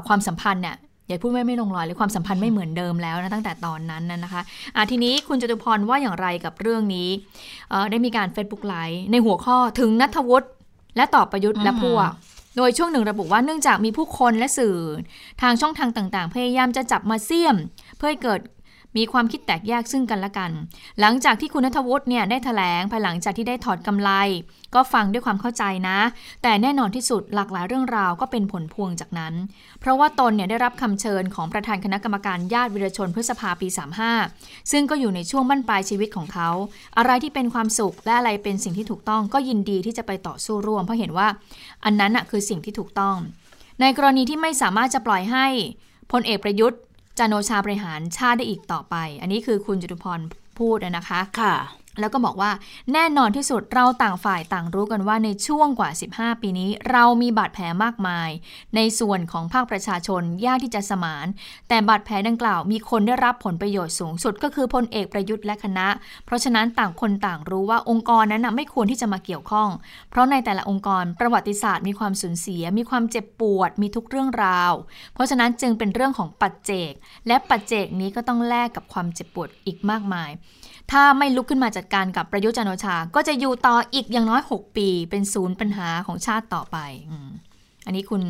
[0.08, 0.76] ความสัมพันธ์เนี่ย
[1.08, 4.42] อย่าพูดไม่ไม่ลงรอยเลยความสัมพันธ์ไม่เหมือนเดิมแล้วนะตั้งแต่ตอนนั้นนะนะคะ
[4.76, 7.08] อะทีนี้คุณจตุพรว่าอย่างไรกับเรื่องนี้
[7.70, 10.48] เอ่อได้มีการ Facebook ไลฟ์ในหัวข้อถึงนัทวุฒิ
[10.96, 12.10] และต่อประยุทธ์และพวก
[12.56, 14.76] โดยช่วงหนึ่งระบุว่าเนื่องจากมีผู้คนและสื่อ
[15.42, 17.56] ทางช่องทางต่างๆ พยายามจะจับมาเสี่ยม
[17.96, 18.40] เพื่อให้เกิด
[18.96, 20.50] มีความคิดแตกแยกซึ่งกันและกัน
[21.00, 24.10] หลังจากที่คุณนัทวุฒิเนี่ยได้แถลงภายหลังจากที่ได้ถอดกำไร
[24.74, 25.98] ก็ฟังด้วยความเข้าใจนะ
[26.42, 29.34] แต่แน่นอนที่สุดหลากหลายเรื่องราวก็เป็นผลพวงจากนั้น
[29.80, 33.68] เพราะว่าตนเนี่ยได้รับคำเชิญของประธานคณะกรรมการญาติวิรชนพฤษภาปี
[34.18, 36.48] 35 ซึ่งก็อยู่ในช่วงบั้นปลายชีวิตของเขา
[36.98, 41.28] อะไรที่เป็นความสุขและอะไรเป็นสิ่งที่ถูกต้องก็ยินดีที่จะไปต่อสู้ร่วม เพราะเห็นว่า
[41.84, 43.16] อันนั้นน่ะคือสิ่งที่ถูกต้อง
[43.80, 45.46] ในกรณีที่ไม่สามารถจะปล่อยให้
[46.12, 46.80] พลเอกประยุทธ์
[47.18, 50.20] จันโอชาบริหารชาติได้อีกต่อไป อันนี้คือคุณจตุพร
[50.58, 51.54] พูดนะคะ ค่ะ
[52.00, 52.50] แล้วก็บอกว่า
[52.92, 58.30] แน่นอนที่สุดเราต่างฝ่ายต่างรู้กันว่าในช่วงกว่า 15 ปีนี้ เรามีบาดแผลมากมาย
[58.76, 61.26] ในส่วนของภาคประชาชนยากที่จะสมาน
[61.68, 65.88] แต่บาดแผลดังกล่าวมีคนได้รับผลประโยชน์สูงสุดก็คือพลเอกประยุทธ์และคณะ
[66.26, 69.68] เพราะฉะนั้นต่างคนต่างรู้ว่าองค์กรนั้นไม่ควรที่จะมาเกี่ยวข้อง
[70.10, 74.72] เพราะในแต่ละองค์กรประวัติศาสตร์มีความสูญเสีย มีความเจ็บปวด มีทุกเรื่องราว
[75.14, 76.92] เพราะฉะนั้นจึงเป็นเรื่องของปัจเจก
[77.26, 80.30] และปัจเจกนี้ก็ต้องแลกกับความเจ็บปวดอีกมากมาย
[80.92, 86.78] ถ้าไม่ลุกขึ้นมาจัดการกับประยุทธ์จันโอชา ก็จะอยู่ต่ออีกอย่างน้อย 6 ปี เป็นศูนย์ปัญหาของชาติต่อไป
[87.86, 88.22] อันนี้คุณ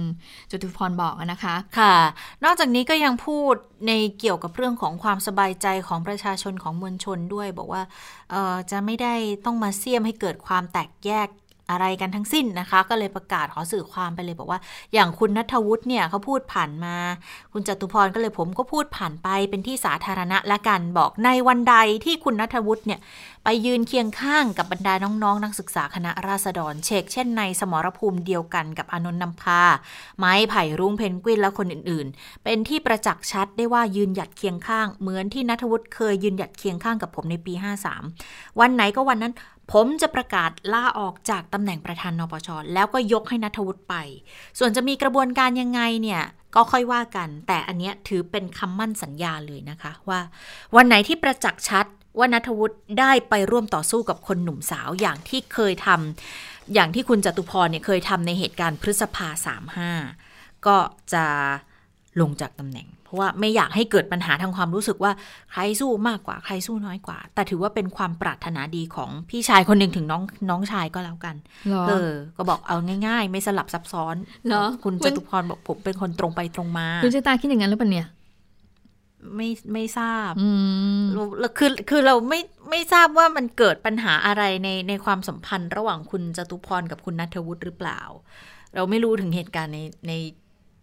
[0.50, 1.96] จตุพรบอกนะคะ ค่ะ
[2.44, 3.54] นอกจากนี้ก็ยังพูด
[3.86, 7.82] ในเกี่ยวกับเรื่องของความสบายใจของประชาชนของมวลชนด้วย บอกว่า
[8.70, 11.28] จะไม่ได้ต้องมาเสี่ยมให้เกิดความแตกแยก
[11.70, 14.60] อะไรกันทั้งสิ้นนะคะ ก็เลยประกาศขอสื่อความไปเลยบอกว่า
[14.94, 16.96] อย่างคุณนัทวุฒิเนี่ยเขาพูดผ่านมา
[17.52, 23.00] คุณจตุพรก็เลยผมก็พูดผ่านไปเป็นที่สาธารณะละกันบอกในวันใดที่คุณนัทวุฒิเนี่ย
[23.44, 29.62] ไปยืนเคียงข้างกับบรรดาน้องๆ นักศึกษาคณะราษฎรเชกเช่นในสมรภูมิเดียวกันกับอนนท์นำพา
[30.18, 37.52] ไม้ไผ่รุ้งเพนกวินและคนอื่นๆ เป็นที่ประจักษ์ชัดได้ว่ายืนหยัดเคียงข้าง เหมือนที่นัทวุฒิเคยยืนหยัดเคียงข้างกับผมในปี
[38.06, 39.34] 53 วันไหนก็วันนั้น
[39.72, 43.94] ผมจะประกาศลาออกจากตำแหน่งประธานนปช แล้วก็ยกให้นัทวุฒิไป
[44.58, 46.22] ส่วนจะมีกระบวนการยังไงเนี่ย
[46.54, 50.20] ก็ค่อยว่ากัน แต่อันเนี้ยถือเป็นคำมั่นสัญญาเลยนะคะว่า
[50.76, 51.86] วันไหนที่ประจักษ์ชัด
[52.18, 59.92] ว่านัทวุฒิได้ไปร่วมต่อสู้กับคนหนุ่มสาวอย่างที่เคยทำอย่างที่คุณจตุพรเนี่ยเคยทำในเหตุการณ์พฤษภาสามห้า
[60.66, 60.76] ก็
[61.12, 61.24] จะ
[62.20, 65.12] ลงจากตำแหน่ง เพราะว่าไม่อยากให้เกิดปัญหาทางความรู้สึกว่า
[65.52, 71.36] ใครสู้มากกว่าใครสู้น้อยกว่า แต่ถือว่าเป็นความปรารถนาดีของพี่ชายคนหนึ่งถึงน้องน้องชายก็แล้วกัน
[71.68, 74.16] เหรอเออ ก็บอกเอาง่าย ๆ ไม่สลับซับซ้อน
[74.46, 78.08] เหรอคุณคุจณตุพรบอกผมเป็นคนตรงไปตรงมาคุณชะตาคิดอย่างนั้นหรือเปล่าเนี่ย
[79.36, 80.48] ไม่ไม่ทราบอื
[81.00, 81.02] ม
[81.40, 82.40] เราคือคือเราไม่
[82.70, 88.00] ไม่ทราบว่ามันเกิดปัญหาอะไรในในความสัมพันธ์ ระหว่างคุณจตุพรกับคุณนัทวุฒิหรือเปล่า
[88.74, 90.12] เราไม่รู้ถึงเหตุการณ์ในใน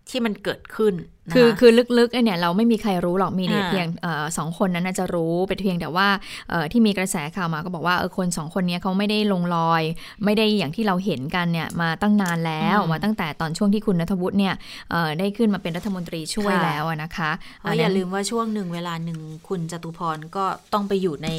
[0.10, 0.94] ที่มันเกิดขึ้น
[1.28, 6.08] นะะคือคือลึกๆไอเนี่ยเราไม่มีใครรู้หรอกมีเนี่ยอ่าเพียงเอ่อสองคนนั้นน่าจะรู้เป็นเพียงแต่ว่า
[6.50, 9.84] เอ่อที่มีกระแสข่าวมาก็บอกว่าเออคนสองคนเนี้ยเขาไม่ได้ลงรอย
[10.26, 14.54] ไม่ได้อย่างที่เราเห็นกันเนี่ยมาตั้งนานแล้วมาตั้งแต่ตอนช่วงที่คุณนัทวุฒิเนี่ย
[14.92, 21.30] เอ่อได้ขึ้นมาเป็นรัฐมนตรีช่วยแล้วอะนะคะเพราะอย่าลืมว่าช่วงหนึ่งเวลาหนึ่งคุณจตุพรก็ต้องไปอยู่ใน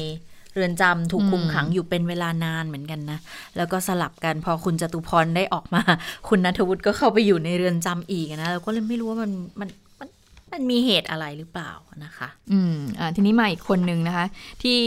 [0.57, 3.19] เรือนจำถูกคุมขังอยู่เป็นเวลานานเหมือนกันนะ
[3.57, 5.81] แล้วก็สลับกันพอคุณจตุพรได้ออกมา
[6.29, 9.69] คุณนัทวุฒิก็เข้าไปอยู่ในเรือนจำอีกนะเราก็เลยไม่รู้ว่ามันมัน
[9.99, 10.09] มัน
[10.51, 11.71] มันมีเหตุอะไรหรือเปล่า
[12.03, 14.25] นะคะ อืมอ่าทีนี้มาอีกคนหนึ่งนะคะ
[14.63, 14.77] ที่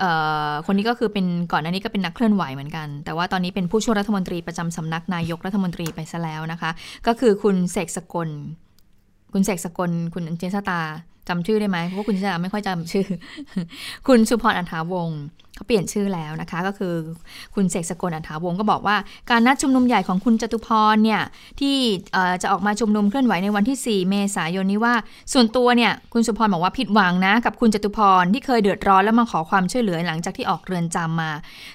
[0.00, 0.10] เอ่
[0.48, 6.70] อคนนี้ก็คือเป็นก่อนหน้านี้ก็เป็นนักเคลื่อนไหวเหมือนกัน แต่ว่าตอนนี้เป็นผู้ช่วยรัฐมนตรีประจำสำนักนายกรัฐมนตรีไปซะแล้วนะคะ
[7.06, 8.28] ก็คือคุณเสกสกล
[9.32, 10.80] คุณเสกสกล คุณเจนสตา
[11.28, 13.06] จำชื่อได้ไหมเพราะว่าคุณเจนสตาไม่ค่อยจำชื่อ
[14.06, 15.20] คุณสุพรอันถาวงศ์
[15.56, 16.94] เขาเปลี่ยนชื่อแล้วนะคะก็คือ
[17.54, 18.96] คุณเสกสกลอันถาวงก็บอกว่า
[19.30, 21.22] การนัดชุมนุมใหญ่ของคุณจตุพรเนี่ย
[21.60, 21.76] ที่
[22.42, 24.94] จะออกมาชุมนุมเคลื่อนไหวในวันที่ 4 เมษายนนี้ว่า
[25.32, 31.30] ส่วนตัวเนี่ยคุณสุพรบอกว่าผิดหวังนะกับคุณจตุพรที่เคยเดือดร้อนแล้วมาขอความช่วยเหลือหลังจากที่ออกเรือนจำมา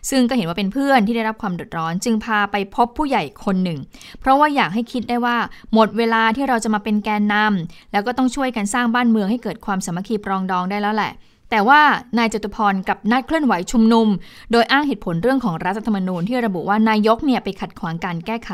[0.09, 3.79] ซึ่งก็เห็นว่าเป็นเพื่อนที่ได้รับความเดือดร้อน จึงพาไปพบผู้ใหญ่คนหนึ่ง
[4.19, 5.37] เพราะว่าอยากให้คิดได้ว่า
[5.73, 11.13] หมดเวลาที่เราจะมาเป็นแกนนำแล้วก็ต้องช่วยกันสร้างบ้านเมืองให้เกิดความสามัคคีปรองดองได้แล้วแหละ
[11.49, 11.81] แต่ว่า
[12.17, 14.07] นายจตุพรกับนัดเคลื่อนไหวชุมนุม
[14.51, 18.51] โดยอ้างเหตุผลเรื่องของรัฐธรรมนูญที่ระบุว่านายกเนี่ยไปขัดขวางการแก้ไข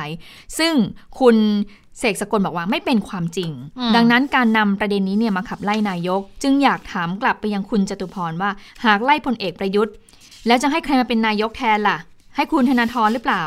[0.57, 0.73] ซึ่ง
[1.19, 1.35] คุณ
[1.99, 8.49] เสกสกลบอกว่าไม่เป็นความจริงอืมดังนั้นการนำประเด็นนี้เนี่ยมาขับไล่นายก จึงอยากถามกลับไปยังคุณจตุพรว่า
[8.85, 9.93] หากไล่พลเอกประยุทธ์
[10.47, 11.97] แล้วจะให้ใครมาเป็นนายกแทนล่ะ
[12.35, 13.43] ให้คุณธนาธรหรือเปล่า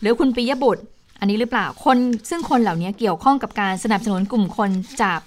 [0.00, 0.82] หรือคุณปิยบุตร
[1.20, 1.96] อันนี้หรือเปล่าคน
[2.30, 4.70] ซึ่งคนเหล่านี้เกี่ยวข้องกับการสนับสนุนกลุ่มคน
[5.02, 5.20] จับ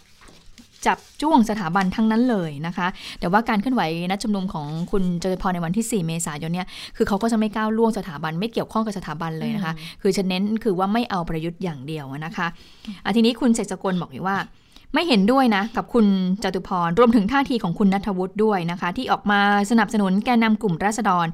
[0.85, 2.87] จับจ้วงสถาบันทั้งนั้นเลยนะคะ
[3.19, 6.67] แต่ว่าการเคลื่อนไหวนัดชุมนุมของคุณจตุพรในวันที่ 4 เมษายนเนี่ย
[6.97, 12.47] คือเขาก็จะไม่ก้าวล่วงสถาบันไม่เกี่ยวข้องกับสถาบันเลยนะคะ คือจะเน้นคือว่าไม่เอาประยุทธ์อย่างเดียวนะคะ
[13.03, 14.37] อะทีนี้คุณเสกสกลบอกอยู่ว่า
[14.93, 16.05] ไม่เห็นด้วยนะกับคุณ
[16.43, 21.27] จตุพรรวมถึงท่าทีของคุณนัทวุฒิด้วยนะคะ ที่ออกมาสนับสนุนแกนนำกลุ่มราษฎร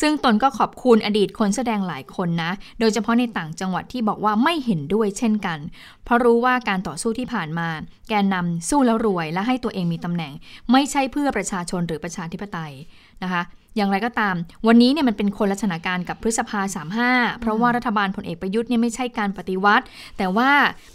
[0.00, 2.50] ซึ่งตนก็ขอบคุณอดีตคนแสดงหลายคนนะ
[2.80, 5.58] โดยเฉพาะในต่างจังหวัดที่บอกว่าไม่เห็นด้วยเช่นกัน
[6.04, 7.68] เพราะรู้ว่าการต่อสู้ที่ผ่านมา
[8.08, 10.32] แกนนำสู้แล้วรวย และให้ตัวเองมีตำแหน่ง
[10.72, 12.72] ไม่ใช่เพื่อประชาชนหรือประชาธิปไตย
[13.22, 13.42] นะคะ
[13.76, 14.34] อย่างไรก็ตาม
[14.66, 16.60] วันนี้เนี่ยมันเป็นคนละสถานการณ์กับพฤษภา
[17.00, 19.84] 35 เพราะว่ารัฐบาลพลเอกประยุทธ์เนี่ยไม่ใช่การปฏิวัติ
[20.18, 20.50] แต่ว่า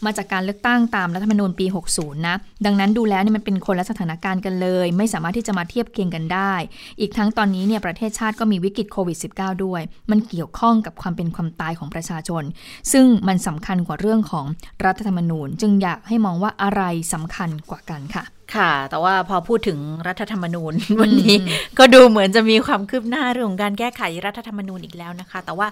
[0.06, 1.66] มาจากการเลือกตั้งตามรัฐธรรมนูญปี
[1.96, 6.54] 60 นะ ดังนั้นดูแล้วเนี่ยมันเป็นคนละสถานการณ์กันเลย ไม่สามารถที่จะมาเทียบเคียงกันได้
[7.00, 12.44] อีกทั้งตอนนี้เนี่ยประเทศชาติก็มีวิกฤตโควิด -19 ด้วย มันเกี่ยวข้องกับความเป็นความตายของประชาชน
[12.92, 14.46] ซึ่งมันสำคัญกว่าเรื่องของ
[14.86, 16.82] รัฐธรรมนูญ จึงอยากให้มองว่าอะไร
[17.14, 21.36] สำคัญกว่ากันค่ะ ค่ะ แต่ว่าพอพูดถึงรัฐธรรมนูญวันนี้
[21.78, 25.68] ก็ดูเหมือนจะมีความคืบหน้าเรื่องของการแก้ไขรัฐธรรมนูญอีกแล้วนะคะ แต่ว่า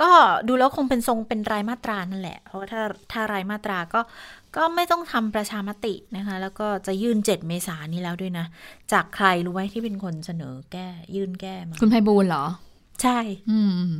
[0.00, 0.10] ก็
[0.48, 4.00] ดูแล้วคงเป็นทรงเป็นรายมาตรานั่นแหละ เพราะว่าถ้าถ้ารายมาตราก็
[4.56, 8.46] ก็ไม่ต้องทำประชามตินะคะ แล้วก็จะยื่น 7 เมษายนนี้แล้วด้วยนะ
[8.92, 12.44] จากใครรู้ไหมที่เป็นคนเสนอแก้ยื่นแก้มาคุณไพบูลย์เหรอ
[13.02, 13.18] ใช่
[13.50, 13.92] อืม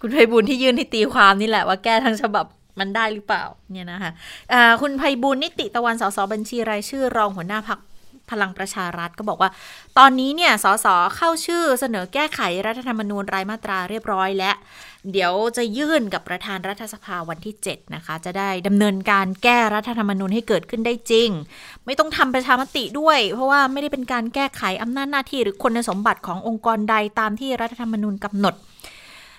[0.00, 2.46] คุณไพบุญที่ยื่นให้ตีความนี่แหละว่าแก้ทั้งฉบับ
[2.78, 4.12] มันได้หรือเปล่าเนี่ยนะคะ
[4.80, 7.80] คุณไพบุญนิติตะวันสสบัญชีรายชื่อรองหัวหน้าพัก
[8.30, 9.50] พลังประชารัฐก็บอกว่า
[9.98, 14.54] ตอนนี้เนี่ยสสเข้าชื่อเสนอแก้ไขรัฐธรรมนูญรายมาตราเรียบร้อยแล้ว
[15.12, 21.28] เดี๋ยวจะยื่นกับประธานรัฐสภาวันที่ 7 นะคะ จะได้ดำเนินการแก้รัฐธรรมนูญให้เกิดขึ้นได้จริง
[21.86, 28.54] ไม่ต้องทำประชามติด้วย เพราะว่าไม่ได้เป็นการแก้ไขอำนาจหน้าที่หรือคุณสมบัติขององค์กรใดตามที่รัฐธรรมนูญกำหนด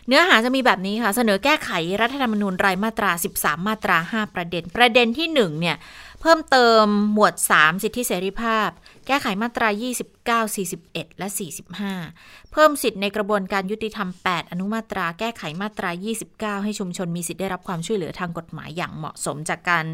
[0.07, 5.77] เนื้อหาจะมีแบบนี้ค่ะ เสนอแก้ไขรัฐธรรมนูญรายมาตรา 13 มาตรา 5 ประเด็น ประเด็นที่ 1 เนี่ย
[6.21, 6.83] เพิ่มเติม
[7.13, 8.69] หมวด 3 สิทธิเสรีภาพ
[9.07, 9.67] แก้ไขมาตรา
[10.43, 11.27] 29 41 และ
[11.89, 15.89] 45 เพิ่มสิทธิในกระบวนการยุติธรรม 8 อนุมาตรา แก้ไขมาตรา
[16.27, 19.85] 29 ให้ชุมชนมีสิทธิได้รับความช่วยเหลือทางกฎหมายอย่างเหมาะสมจากการ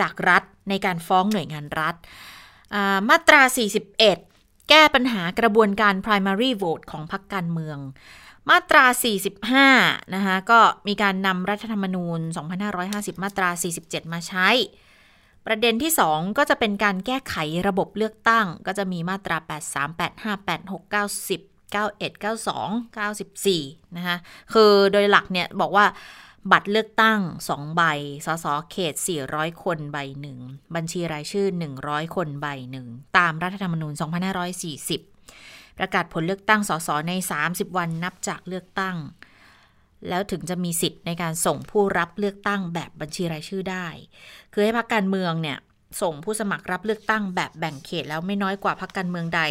[0.00, 1.94] จากรัฐในการฟ้องหน่วยงานรัฐ
[3.08, 3.42] มาตรา
[4.06, 7.78] 41 แก้ปัญหากระบวนการ primary vote ของพรรคการเมือง
[8.50, 8.84] มาตรา
[9.68, 12.20] 45 นะคะก็มีการนำรัฐธรรมนูญ
[12.76, 13.48] 2550 มาตรา
[13.82, 14.48] 47 มาใช้
[15.46, 17.34] ประเด็นที่ 2 ก็จะเป็นการแก้ไข
[17.68, 19.36] ระบบเลือกตั้ง ก็จะมีมาตรา
[19.72, 21.40] 83 85 86 90
[21.74, 22.96] 91 92
[23.54, 24.16] 94 นะคะ
[24.52, 25.86] คือโดยหลักเนี่ยบอกว่า
[26.52, 27.82] บัตรเลือกตั้ง 2 ใบ
[28.26, 28.94] สส เขต
[29.28, 30.38] 400 คนใบหนึ่ง
[30.74, 31.46] บัญชีรายชื่อ
[31.80, 32.86] 100 คนใบหนึ่ง
[33.18, 35.15] ตามรัฐธรรมนูญ 2540
[35.78, 37.12] ประกาศผลเลือกตั้งสสใน
[37.44, 38.96] 30 วันนับจากเลือกตั้ง
[40.08, 43.86] แล้วถึงจะมีสิทธิ์ในการส่งผู้รับเลือกตั้งแบบบัญชีรายชื่อได้
[44.52, 45.58] คือให้พรรคการเมืองเนี่ย
[46.02, 49.42] ส่งผู้สมัครรับเลือกตั้งแบบแบ่งเขตแล้วไม่น้อยกว่าพรรคการเมืองใด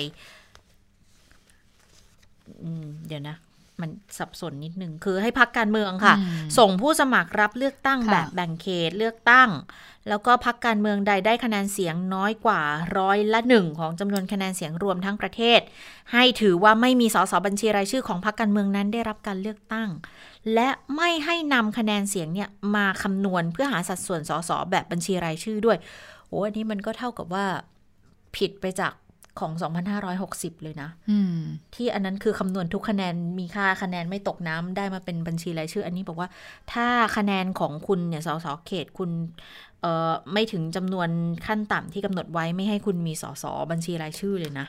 [3.08, 3.36] เดี๋ยวนะ
[3.82, 9.50] มันสับสนนิดนึงคือให้พรรคการเมืองค่ะอืมส่งผู้สมัครรับเลือกตั้งค่ะแบบแบ่งเขตเลือกตั้ง
[10.10, 12.62] แล้วก็พรรคการเมืองใดได้คะแนนเสียงน้อยกว่า
[12.98, 15.60] ร้อยละหนึ่งของจำนวนคะแนนเสียงรวมทั้งประเทศ
[16.14, 19.90] ให้ถือว่าไม่มีสสบัญชีรายชื่อของพรรคการเมืองนั้นได้รับการเลือกตั้ง
[20.54, 25.78] และไม่ให้นำคะแนนเสียงเนี่ยมาคำนวณเพื่อหาสัดส่วนสสแบบบัญชีรายชื่อด้วย
[26.28, 27.46] โอ้อันนี้มันก็เท่ากับว่า
[28.38, 28.94] ผิดไปจาก
[29.40, 29.52] ของ
[30.08, 31.38] 2560 เลยนะอืม
[31.76, 36.30] ที่อันนั้นคือคำนวณทุกคะแนนมีค่าคะแนนไม่ตกน้ำได้มาเป็นบัญชีรายชื่อ อันนี้บอกว่า
[36.74, 39.12] ถ้าคะแนนของคุณเนี่ยสสเขตคุณ
[39.82, 41.10] เเออไม่ถึงจำนวน
[41.46, 44.68] ขั้นต่ำที่กำหนดไว้ไม่ให้คุณมีสสบัญชีรายชื่อเลยนะ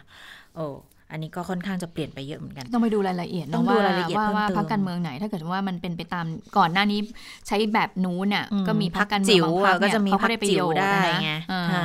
[0.55, 0.67] โอ้
[1.11, 7.01] อันนี้ก็ค่อนข้างจะเปลี่ยนไปเยอะเหมือนกัน ต้องไปดูรายละเอียดต้องดูรายละเอียดว่าเพิ่มว่าเติมพรรคการเมืองไหน ถ้าเกิดว่ามันเป็นไปตามก่อนหน้านี้
[7.47, 11.85] ใช้แบบนู้นน่ะอืก็มีพรรคการเมืองจิ๋วบางพรรคก็เนี่ยจะมีเขาพรก็รได้คประจิ๋โยวชน์ได้นะไงอ่าอ่า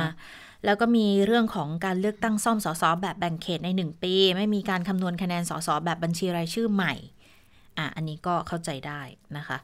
[0.64, 6.94] แล้วก็มีเรื่องของการเลือกตั้งซ่อมสสแบบแบ่งเขตในหนึ่งปี ไม่มีการคำนวณคะแนนสสแบบบัญชีรายชื่อใหม่
[7.78, 9.00] อะอันนี้ก็เข้าใจได้
[9.36, 9.58] นะคะ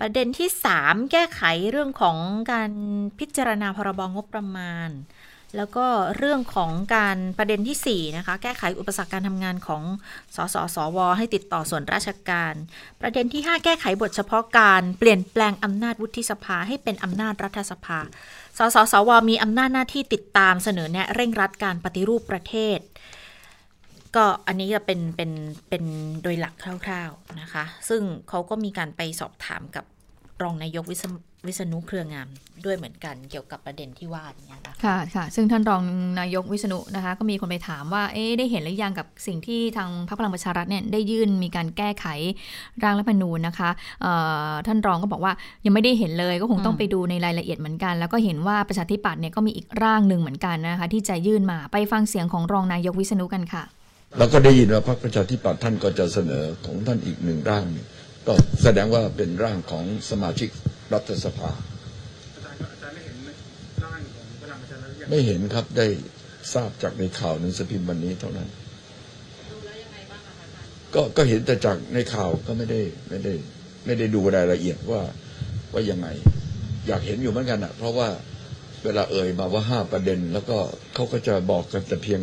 [0.00, 0.48] ประเด็นที่
[0.80, 2.16] 3 แก้ไขเรื่องของ
[2.52, 2.70] การ
[3.18, 4.88] พิจารณาพรบงบประมาณ
[5.56, 5.86] แล้วก็
[6.16, 9.82] เรื่องของการประเด็นที่ 4 นะคะ แก้ไขอุปสรรคการทำงานของ
[10.36, 12.54] สสสว ให้ติดต่อส่วนราชการ
[13.00, 18.00] ประเด็นที่ 5 แก้ไขบทเฉพาะการเปลี่ยนแปลงอำนาจวุฒิสภาให้เป็นอำนาจรัฐสภา
[18.58, 22.78] สสสว มีอำนาจหน้าที่ติดตามเสนอแนะเร่งรัดการปฏิรูปประเทศ
[24.16, 25.30] ก็อันนี้จะเป็นเป็น
[25.68, 25.84] เป็น
[26.22, 26.54] โดยหลัก
[26.84, 29.84] คร่าว ๆนะคะ ซึ่งเขาก็มีการไปสอบถามกับ
[30.42, 31.12] รองนายกวิษณ
[31.46, 32.28] วิษณุเครืองาม
[32.64, 35.82] ด้วยเหมือนกันเกี่ยวกับประเด็นที่ว่านี้นะคะค่ะค่ะ ซึ่งท่านรอง
[36.20, 42.06] นายกวิษณุนะคะ ก็มีคนไปถามว่าเอ๊ะได้เห็นหรือยังกับสิ่งที่ทางพรรคพลังประชารัฐเนี่ยได้ยื่นมีการแก้ไข
[42.82, 43.70] ร่างรัฐธรรมนูญนะคะ
[44.02, 44.12] เอ่
[44.50, 45.32] อท่านรองก็บอกว่า
[45.64, 53.64] ยังไม่ได้เห็นเลยก็คงต้องอืมไปดูในรายละเอียดเหมือนกัน แล้วก็เห็นว่าประชาธิปัตย์เนี่ยก็มีอีกร่างหนึ่งเหมือนกันนะคะ ที่จะยื่นมาไปฟังเสียงของรองนายกวิษณุกันค่ะ
[54.18, 57.86] แล้วก็ได้ยินว่าพรรคประชาธิปัตย์ท่านก็จะเสนอของท่านอีกหนึ่งร่างหนึ่ง
[58.26, 60.48] ก็แสดงว่าเป็นร่างของสมาชิก
[60.92, 61.50] รัฐสภา
[65.10, 65.86] ไม่เห็นครับได้
[66.54, 68.48] ทราบจากในข่าวหนังสือพิมพ์วันนี้เท่านั้น
[70.94, 73.34] ก็ก็เห็นแต่จากในข่าวก็ไม่ได้ไม่ได้
[73.86, 75.02] ไม่ได้ดูรายละเอียดว่า
[75.72, 76.08] ว่ายังไง
[76.86, 78.08] อยากเห็นอยู่เหมือนกันอะ เพราะว่า
[78.84, 80.58] เวลาเอ่ยมาว่าห้าประเด็น แล้วก็
[80.94, 82.20] เขาก็จะบอกกันแต่เพียง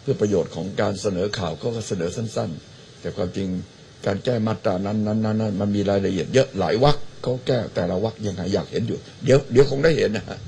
[0.00, 3.48] เพื่อประโยชน์ของการเสนอข่าวก็เสนอสั้น ๆ แต่ความจริง
[4.06, 10.38] การแก้มาตรานั้นนั้นนั้นมันมีรายละเอียดเยอะหลายวรรคเขาแก้แต่ละวรรคยังไงอยากเห็นอยู่ เดี๋ยวเดี๋ยวคงได้เห็นนะฮะ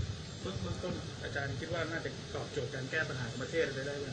[0.42, 0.94] เบื้อต้น
[1.24, 4.06] อาจารย์คิดว่าน่าจะตอบโจทย์การแก้ปัญหาของประเทศได้ไหม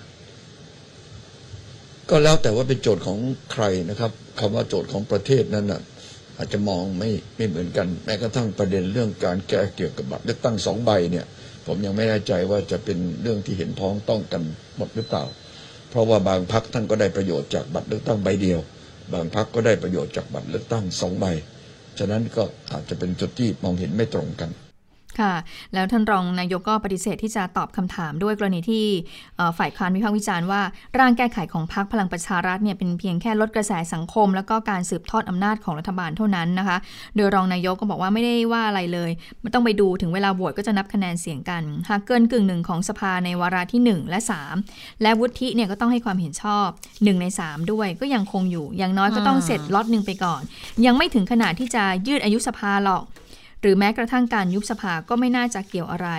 [2.10, 3.18] ก็แล้วแต่ว่าเป็นโจทย์ของ
[3.52, 5.82] ใครนะครับคำว่าโจทย์ของประเทศนั้นน่ะ
[6.38, 11.26] อาจจะมองไม่ไม่เหมือนกัน แม้กระทั่งประเด็นเรื่องการแก้เกี่ยวกับบัตรเลือกตั้งสองใบเนี่ย
[11.66, 14.42] ผมยังไม่แน่ใจว่าจะเป็นเรื่องที่เห็นพ้องต้องกัน
[14.78, 15.24] หมดหรือเปล่า
[15.90, 18.60] เพราะว่าบางพักท่านก็ได้ประโยชน์จากบัตรเลือกตั้งใบเดียว
[19.14, 21.26] บางพักก็ได้ประโยชน์จากบัตรเลือกตั้งสองใบ
[22.00, 24.50] ฉะนั้นก็อาจจะเป็นจุดที่มองเห็นไม่ตรงกัน
[25.20, 25.34] ค่ะ
[25.74, 28.86] แล้วท่านรองนายกก็ปฏิเสธที่จะตอบคำถามด้วยกรณีที่
[29.58, 30.62] ฝ่ายค้านวิพากษ์วิจารณ์ว่า
[31.00, 36.78] ร่างแก้ไขของพรรคพลังประชารัฐเนี่ยเป็นเพียงแค่ลดกระแสสังคม แล้วก็การสืบทอดอำนาจของรัฐบาลเท่านั้นนะคะ
[37.16, 44.20] โดยรองนายกก็บอกว่าไม่ได้ว่าอะไรเลยไม่ต้องไปดูถึงเวลาโหวตก็จะนับคะแนนเสียงกัน หากเกินกึ่งหนึ่งของสภาในวาระที่ 1 และ
[44.62, 50.42] 3 และวุฒิเนี่ยก็ต้องให้ความเห็นชอบ 1 ใน 3 ด้วยก็ยังคงอยู่อย่างน้อยก็ต้องเสร็จล็อตหนึ่งไปก่อน
[50.86, 53.04] ยังไม่ถึงขนาดที่จะยืดอายุสภาหรอก
[53.62, 56.10] หรือแม้กระทั่งการยุบสภาก็ไม่น่าจะเกี่ยวอะไร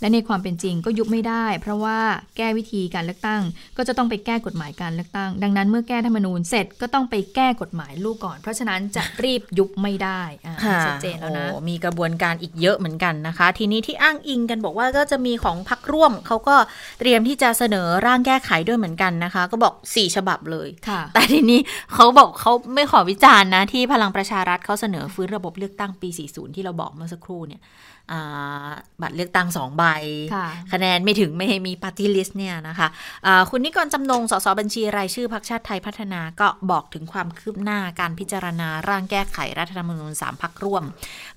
[0.00, 1.98] และในความเป็นจริงก็ยุบไม่ได้ เพราะว่า
[2.36, 3.42] แก้วิธีการเลือกตั้ง
[3.76, 16.56] ก็จะต้องไปแก้กฎหมายการเลือกตั้ง ดังนั้นเมื่อแก้ธรรมนูญเสร็จก็ต้องไปแก้กฎหมายลูกก่อน เพราะฉะนั้นจะรีบยุบไม่ได้อ่าค่ะชัดเจนแล้วนะโอ้มีกระบวนการอีกเยอะเหมือนกันนะคะ ทีนี้ที่อ้างอิงกันบอกว่าก็จะมีของพักร่วมเขาก็
[17.00, 21.60] เตรียมที่จะเสนอร่างแก้ไขด้วยเหมือนกันนะคะ ก็บอก 4 ฉบับเลยค่ะแต่ทีนี้
[21.94, 27.62] เขาบอกเขาไม่ขอวิจารณ์นะที่พลังประชารัฐเขาเสนอฟื้นระบบเลือกตั้งปี 40 ที่เราบอกเมื่อสักครู่เนี่ย
[28.12, 28.70] อ่า
[29.02, 29.84] บัตรเลือกตั้งสองใบ
[30.34, 32.88] ค่ะคะแนนไม่ถึงไม่ให้มีปาร์ตี้ลิสต์เนี่ยนะคะ
[33.26, 40.84] อ่าคุณนิกรจำนงสสบัญชีรายชื่อพรรคชาติไทยพัฒนาก็บอกถึงความคืบหน้าการพิจารณาร่างแก้ไขรัฐธรรมนูญ3พรรคร่วม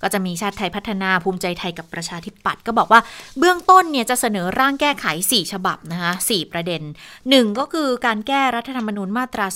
[0.02, 3.00] ก็จะมีชาติไทยพัฒนาภูมิใจไทยกับประชาธิปัตย์ก็บอกว่า
[3.38, 6.82] เบื้องต้นเนี่ยจะเสนอร่างแก้ไข 4 ฉบับนะคะ4ประเด็น
[7.20, 9.46] 1 ก็คือการแก้รัฐธรรมนูญมาตรา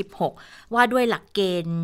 [0.00, 1.80] 256 ว่าด้วยหลักเกณฑ์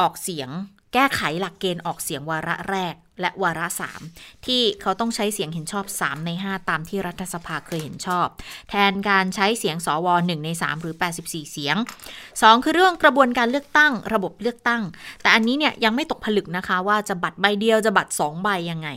[0.00, 0.50] ออกเสียง
[0.94, 3.66] แก้ไขหลักเกณฑ์ออกเสียงวาระแรกและวาระ
[4.06, 8.26] 3 ที่เขาต้องใช้เสียงเห็นชอบ 3 ใน 5 ตามที่รัฐสภาเคยเห็นชอบ
[8.68, 11.76] แทนการใช้เสียงสว1ใน 3 หรือ 84 เสียง
[12.20, 14.82] 2 คือเรื่องกระบวนการเลือกตั้ง ระบบเลือกตั้ง
[15.22, 18.88] แต่อันนี้เนี่ยยังไม่ตกผลึกนะคะว่าจะบัตรใบเดียวจะบัตร 2 ใบยังไง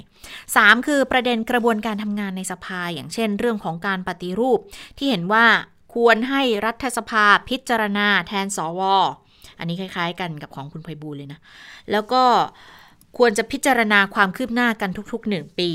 [0.44, 4.60] 3 คือประเด็นกระบวนการทำงานในสภา อย่างเช่น เรื่องของการปฏิรูป
[4.98, 5.46] ที่เห็นว่า
[5.94, 8.82] ควรให้รัฐสภาพิจารณาแทนสว
[9.60, 11.40] อันนี้คล้าย ๆ กันกับของคุณไพบูลเลยนะ
[11.92, 12.24] แล้วก็
[13.18, 15.72] ควรจะพิจารณาความคืบหน้ากันทุกๆ1ปี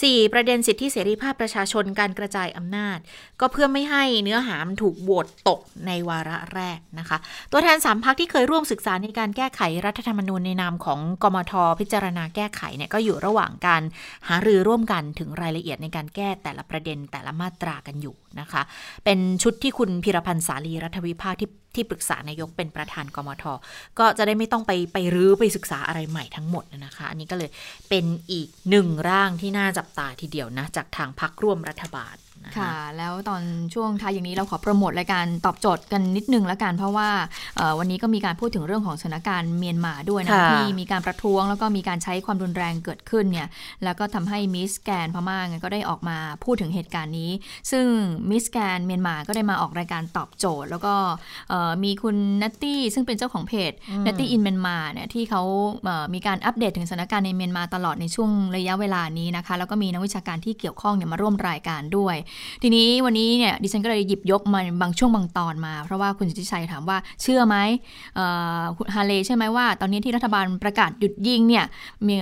[0.00, 0.32] 4.
[0.32, 2.98] ประเด็นสิทธิเสรีภาพประชาชนการกระจายอำนาจ
[3.40, 7.18] ก็เพื่อไม่ให้เนื้อหามถูกโหวตตกในวาระแรกนะคะ
[7.50, 13.82] ตัวแทนสามพักที่เคยร่วมศึกษาในการแก้ไขรัฐธรรมนูญในนามของกมทพิจารณาแก้ไขเนี่ยก็อยู่ระหว่างการ
[14.28, 18.62] หารือร่วมกันถึงรายละเอียดในการแก้แต่ละประเด็นแต่ละมาตรากันอยู่นะคะ
[19.04, 23.44] เป็นชุดที่คุณพิรพันธ์สาลีรัฐวิภาคที่ที่ปรึกษานายกเป็นประธานกมท
[23.98, 27.50] ก็จะได้ไม่ต้องไปไปรื้อไปศึกษาอะไรใหม่ทั้งหมดนะคะ อันนี้ก็เลย
[27.88, 32.16] เป็นอีกหนึ่งร่างที่น่าจับตาทีเดียวนะ จากทางพักร่วมรัฐบาล
[32.56, 33.42] ค่ะ แล้วตอน
[33.74, 37.08] ช่วงท้ายอย่างนี้เราขอโปรโมทรายการตอบโจทย์กันนิดนึงแล้วกัน เพราะว่า
[37.56, 43.48] เอ่อวันนี้ก็มีการพูดถึงเรื่องของสถานการณ์เมียนมาด้วยนะค่ะที่มีการประท้วงแล้วก็มีการใช้ความรุนแรงเกิดขึ้นเนี่ย
[43.84, 47.30] แล้วก็ทำให้มิสแกนพม่าเนี่ยก็ได้ออกมาพูดถึงเหตุการณ์นี้
[47.70, 47.86] ซึ่ง
[48.30, 50.94] มิสแกนเมียนมาก็ได้มาออกรายการตอบโจทย์ แล้วก็
[51.50, 53.72] เอ่อมีคุณนัตตี้ซึ่งเป็นเจ้าของเพจ
[54.06, 55.42] นัตตี้อินเมียนมาเนี่ยที่เขา
[55.84, 62.16] เอ่อมีการอัปเดตถึงสถานการณ์ในเมียนมาตลอดในช่วงระยะเวลานี้นะคะแล้วก็มีนักวิชาการที่เกี่ยวข้องเนี่ยมาร่วมรายการด้วย
[62.62, 67.56] ทีนี้วันนี้เนี่ยดิฉันก็เลยหยิบยกมันบางช่วงบางตอนมา เพราะว่าคุณสิทธิชัยถามว่าเชื่อไหม
[68.76, 71.64] คุณฮาเลใช่ไหมว่า ตอนนี้ที่รัฐบาลประกาศหยุดยิงเนี่ย
[72.06, 72.14] มี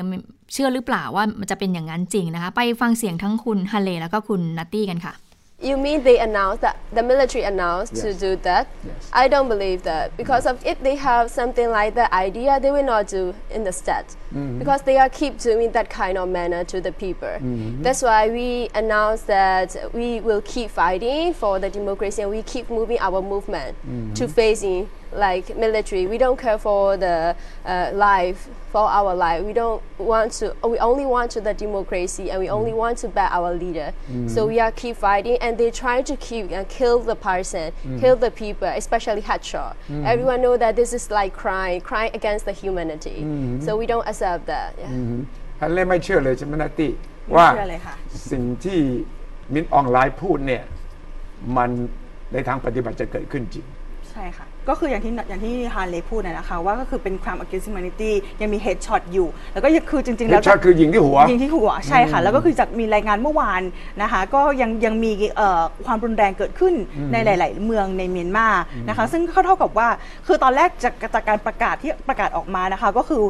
[0.53, 5.15] เชื่อหรือเปล่าว่ามันจะเป็นอย่างนั้นจริงนะคะ ไปฟังเสียงทั้งคุณฮาเลแล้วก็คุณนัตตี้กันค่ะ
[5.61, 8.69] You mean they announced that the military announced to do that?
[8.87, 9.11] Yes.
[9.13, 10.11] I don't believe that.
[10.11, 10.17] Mm-hmm.
[10.17, 13.73] Because of if they have something like that idea, they will not do in the
[13.73, 14.61] state mm-hmm.
[14.61, 17.27] because they are keep doing that kind of manner to the people.
[17.27, 17.83] Mm-hmm.
[17.83, 22.71] That's why we announced that we will keep fighting for the democracy and we keep
[22.71, 23.77] moving our movement
[24.15, 26.08] to facing like military.
[26.08, 29.44] We don't care for the uh, life for our life.
[29.44, 30.56] We don't want to.
[30.74, 33.94] We only want to the democracy, and we only want to back our leader.
[34.28, 38.16] So we are keep fighting, and they try to keep uh, kill the person, kill
[38.16, 39.76] the people, especially headshot.
[40.14, 43.20] Everyone know that this is like crime, crime against the humanity.
[43.66, 44.70] So we don't accept that.
[44.80, 44.92] Yeah.
[45.62, 46.92] ฮันเล่ไม่เชื่อเลยใช่ไหมนัตตี้
[47.36, 47.94] ว่า เชื่อเลยค่ะ
[48.32, 48.80] สิ่งที่
[49.54, 50.64] มินออนไลน์พูดเนี่ย
[51.58, 51.70] มัน
[52.34, 53.66] ในทางปฏิบัติจะเกิดขึ้นจริง
[54.10, 63.63] ใช่ค่ะ ก็คืออย่างที่อย่างที่ฮาร์เลย์พูดนะนะคะ ว่าก็คือเป็น crime against humanity ยังมี headshot อยู่ แล้วก็ยังคือจริงๆเฮแล้ดวช็อตคือยิงที่หัว ยิงที่หัวใช่ค่ะ แล้วก็คือจากมีรายงานเมื่อวาน
[64.03, 66.75] นะคะ ก็ยังยังมีเอ่อความรุนแรงเกิดขึ้น
[67.13, 68.49] ในหลาย ๆ เมืองในเมียนมา
[68.89, 69.89] นะคะ ซึ่งก็เท่ากับว่า
[70.27, 73.23] คือตอนแรกจากจากการประกาศที่ประกาศออกมานะคะ ก็คือ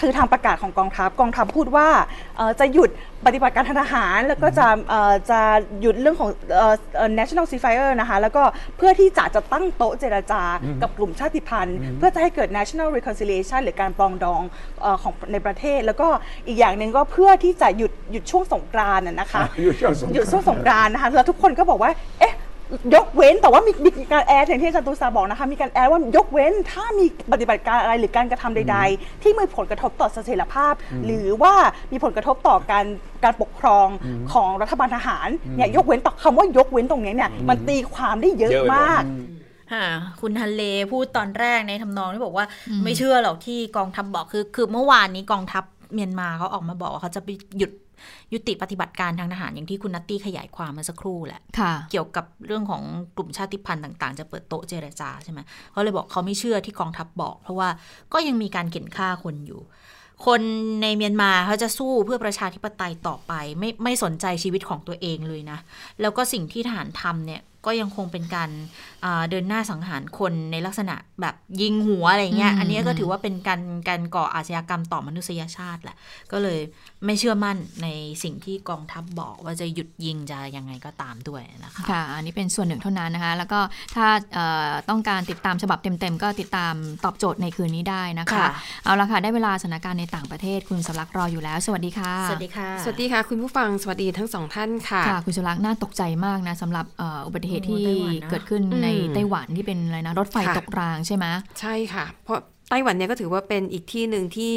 [0.00, 1.88] คือทางประกาศของกองทัพกองทัพพูดว่า
[2.36, 2.90] เอ่อจะหยุด
[3.26, 5.40] ปฏิบัติการทางทหาร แล้วก็จะเอ่อจะ
[5.80, 8.42] หยุดเรื่องของเอ่อเอ่อ national ceasefire นะคะ แล้วก็
[8.76, 10.42] เพื่อที่จะจะตั้งโต๊ะเจรจา
[10.82, 14.42] กับกลุ่มชาติพันธุ์ เพื่อจะให้เกิด national reconciliation หรือการปรองดอง
[14.82, 16.08] เอ่อของในประเทศ แล้วก็
[16.46, 22.34] อีกอย่างหนึ่งก็เพื่อที่จะหยุดหยุดช่วงสงกรานต์นะนะคะหยุดช่วงสงกรานต์ หยุดช่วงสงกรานต์นะคะแล้วทุกคนก็บอกว่าเอ๊ะ
[22.94, 30.74] ยกเว้นแต่ว่ามีมีการแอดอย่างที่อาจารย์ตูซาบอกนะคะมีการแอดว่ายกเว้นถ้ามีปฏิบัติการอะไรหรือการกระทำใด ๆ ที่มีผลกระทบต่อเสถียรภาพ
[31.04, 31.54] หรือว่า
[31.92, 32.86] มีผลกระทบต่อการ
[33.24, 33.88] การปกครอง
[34.32, 39.02] ของรัฐบาลทหารเนี่ยยกเว้นต่อคำว่ายกเว้นตรงเนี้ยเนี่ยมันตีความได้เยอะเยอะไปหมด มาก
[39.72, 39.86] ค่ะ
[40.20, 40.62] คุณฮันเล
[40.92, 42.46] พูดตอนแรกในทำนองที่บอกว่า
[42.84, 47.72] ไม่เชื่อหรอกที่กองทัพบอกคือ คือเมื่อวานนี้กองทัพเมียนมาเขาออกมาบอกว่าเขาจะไปหยุด
[48.32, 52.82] ยุติปฏิบัติการทางทหารอย่างที่คุณนัตตี้ขยายความเมื่อสักครู่แหละค่ะเกี่ยวกับเรื่องของ
[53.16, 55.40] กลุ่มชาติพันธุ์ต่างๆ จะเปิดโต๊ะเจรจาใช่ไหม
[55.72, 57.68] เขาเลยบอกเขาไม่เชื่อที่กองทัพบอก เพราะว่า
[58.12, 59.60] ก็ยังมีการเข็นฆ่าคนอยู่
[60.26, 60.40] คน
[60.82, 65.58] ในเมียนมาเขาจะสู้เพื่อประชาธิปไตยต่อไป ไม่ไม่สนใจชีวิตของตัวเองเลยนะ
[66.00, 68.50] แล้วก็สิ่งที่ทหารทำเนี่ย ก็ยังคงเป็นการ
[69.04, 75.96] อ่าเดินหน้าสังหารคนในลักษณะแบบยิงหัวอะไรเงี้ยอืมอันนี้ก็ถือว่าเป็นการการก่ออาชญากรรมต่อมนุษยชาติแหละ
[76.32, 76.58] ก็เลย
[77.06, 77.88] ไม่เชื่อมั่นใน
[78.22, 83.60] สิ่งที่กองทัพบอกว่าจะหยุดยิงจะยังไงก็ตามด้วยนะคะค่ะอันนี้เป็นส่วนหนึ่งเท่านั้นนะคะ แล้วก็
[83.96, 86.74] ถ้าเอ่อต้องการติดตามฉบับเต็มๆ ก็ติดตาม
[87.04, 88.48] ตอบโจทย์ในคืนนี้ได้นะคะค่ะ
[88.84, 101.26] เอาละค่ะ ได้เวลาสถานการณ์ในต่างประเทศคุณสำลักรออยู่แล้ว สวัสดีค่ะ สวัสดีค่ะ สวัสดีค่ะ คุณผู้ฟังสวัสดีทั้งสองท่านค่ะค่ะ คุณสำลักน่าตกใจมากนะสำหรับเอ่ออุบัติเหตุโอ้ที่ไต้หวันนะเกิดขึ้นในอืมไต้หวันที่เป็นอะไรนะรถไฟค่ะตกรางใช่ไหม
[101.60, 102.38] ใช่ค่ะ เพราะ
[102.70, 104.54] ไต้หวันเนี่ยก็ถือว่าเป็นอีกที่หนึ่งที่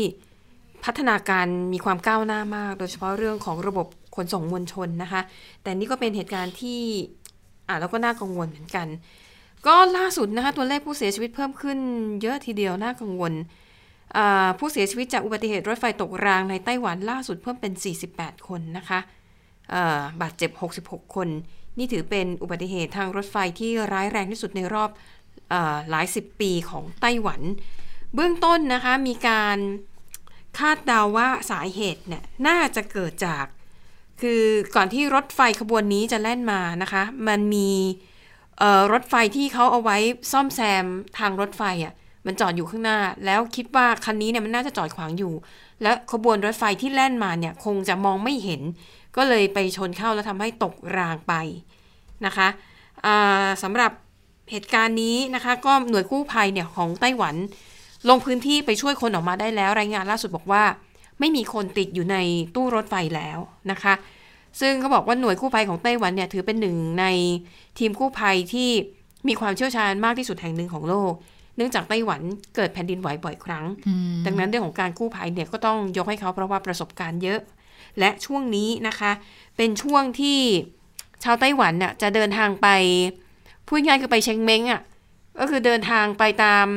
[0.88, 5.22] พัฒนาการมีความก้าวหน้ามาก โดยเฉพาะเรื่องของระบบขนส่งมวลชนนะคะ
[5.62, 6.82] แต่นี่ก็เป็นเหตุการณ์ที่
[7.68, 8.88] อ่านแล้วก็น่ากังวลเหมือนกัน
[9.68, 11.80] ก็ล่าสุดนะคะตัวเลขผู้เสียชีวิตเพิ่มขึ้น
[12.22, 13.34] เยอะทีเดียวน่ากังวล
[14.60, 17.74] ผู้เสียชีวิตจากอุบัติเหตุรถไฟตกรางในไต้หวันล่าสุดเพิ่มเป็น
[18.10, 19.00] 48 คนนะคะ
[20.22, 20.52] บาดเจ็บ
[20.84, 21.28] 66 คน
[21.78, 24.90] นี่ถือเป็นอุบัติเหตุทางรถไฟที่ร้ายแรงที่สุดในรอบ
[25.54, 25.56] อ
[25.90, 27.42] หลายสิบปีของไต้หวัน
[28.16, 29.58] เบื้องต้นนะคะมีการ
[30.60, 33.46] คาดเดาว่าสาเหตุเนี่ยน่าจะเกิดจาก
[34.22, 34.42] คือ
[34.76, 37.70] ก่อนที่รถไฟขบวนนี้จะแล่นมานะคะ มันมี
[38.94, 39.98] รถไฟที่เขาเอาไว้
[40.32, 40.86] ซ่อมแซม
[41.18, 41.94] ทางรถไฟอะ่ะ
[42.26, 45.34] มันจอดอยู่ข้างหน้า แล้วคิดว่าคันนี้เนี่ยมันน่าจะจอดขวางอยู่
[45.82, 48.62] และขบวนรถไฟที่แล่นมาเนี่ยคงจะมองไม่เห็น
[49.16, 51.34] ก็เลยไปชนเข้าแล้วทำให้ตกรางไป
[52.26, 52.48] นะคะ
[53.64, 53.92] สำหรับ
[54.52, 57.36] เหตุการณ์นี้นะคะ ก็หน่วยกู้ภัยเนี่ยของไต้หวัน
[58.10, 60.64] ลงพื้นที่ไปช่วยคนออกมาได้แล้ว รายงานล่าสุดบอกว่า
[61.20, 62.18] ไม่มีคนติดอยู่ใน
[62.56, 63.38] ตู้รถไฟแล้ว
[63.72, 63.94] นะคะ
[64.60, 67.06] ซึ่งเขาบอกว่าหน่วยกู้ภัยของไต้หวันเนี่ยถือเป็นหนึ่งใน
[67.80, 68.70] ทีมกู้ภัยที่
[69.28, 71.14] มีความเชี่ยวชาญมากที่สุดแห่งหนึ่งของโลก
[71.58, 72.22] เนื่องจากไต้หวัน
[72.56, 77.40] เกิดแผ่นดินไหวบ่อยครั้งอืมดังนั้นเรื่องของการกู้ภัยเนี่ยก็ต้องยกให้เขาเพราะว่าประสบการณ์เยอะ
[78.00, 79.12] และช่วงนี้นะคะ
[79.58, 80.40] เป็นช่วงที่
[81.24, 82.68] ชาวไต้หวันน่ะจะเดินทางไป
[83.68, 84.82] พูดง่ายๆคือไปเชงเม้งอะ
[85.40, 86.68] ก็คือเดินทางไปตาม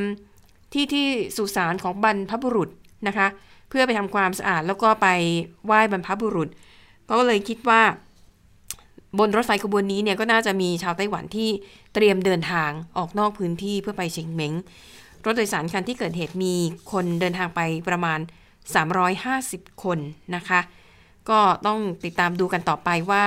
[0.73, 1.07] ที่ที่
[1.37, 2.69] สุสานของบรรพบุรุษ
[3.07, 3.27] นะคะ
[3.69, 5.09] เพื่อไปทำความสะอาดแล้วก็ไป
[5.67, 6.49] ไหว้บรรพบุรุษ
[7.11, 7.83] ก็เลยคิดว่า
[9.19, 11.49] บนรถไฟขบวนนี้เนี่ยก็น่าจะมีชาวไต้หวันที่
[11.95, 14.55] เตรียมเดินทางออกนอกพื้นที่เพื่อไปเชงเม้ง
[15.25, 16.55] รถโดยสารคันที่เกิดเหตุมี
[16.93, 18.19] คนเดินทางไปประมาณ
[19.01, 19.99] 350 คน
[20.37, 20.61] นะคะ
[21.31, 23.25] ก็ต้องติดตามดูกันต่อไปว่า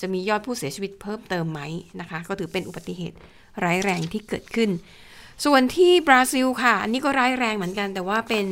[0.00, 1.60] จะมียอดผู้เสียชีวิตเพิ่มเติมไหม
[2.00, 3.16] นะคะ ก็ถือเป็นอุบัติเหตุ
[3.64, 4.70] ร้ายแรงที่เกิดขึ้น
[5.44, 8.46] ส่วนที่บราซิลค่ะ อันนี้ก็ร้ายแรงเหมือนกัน แต่ว่าเป็น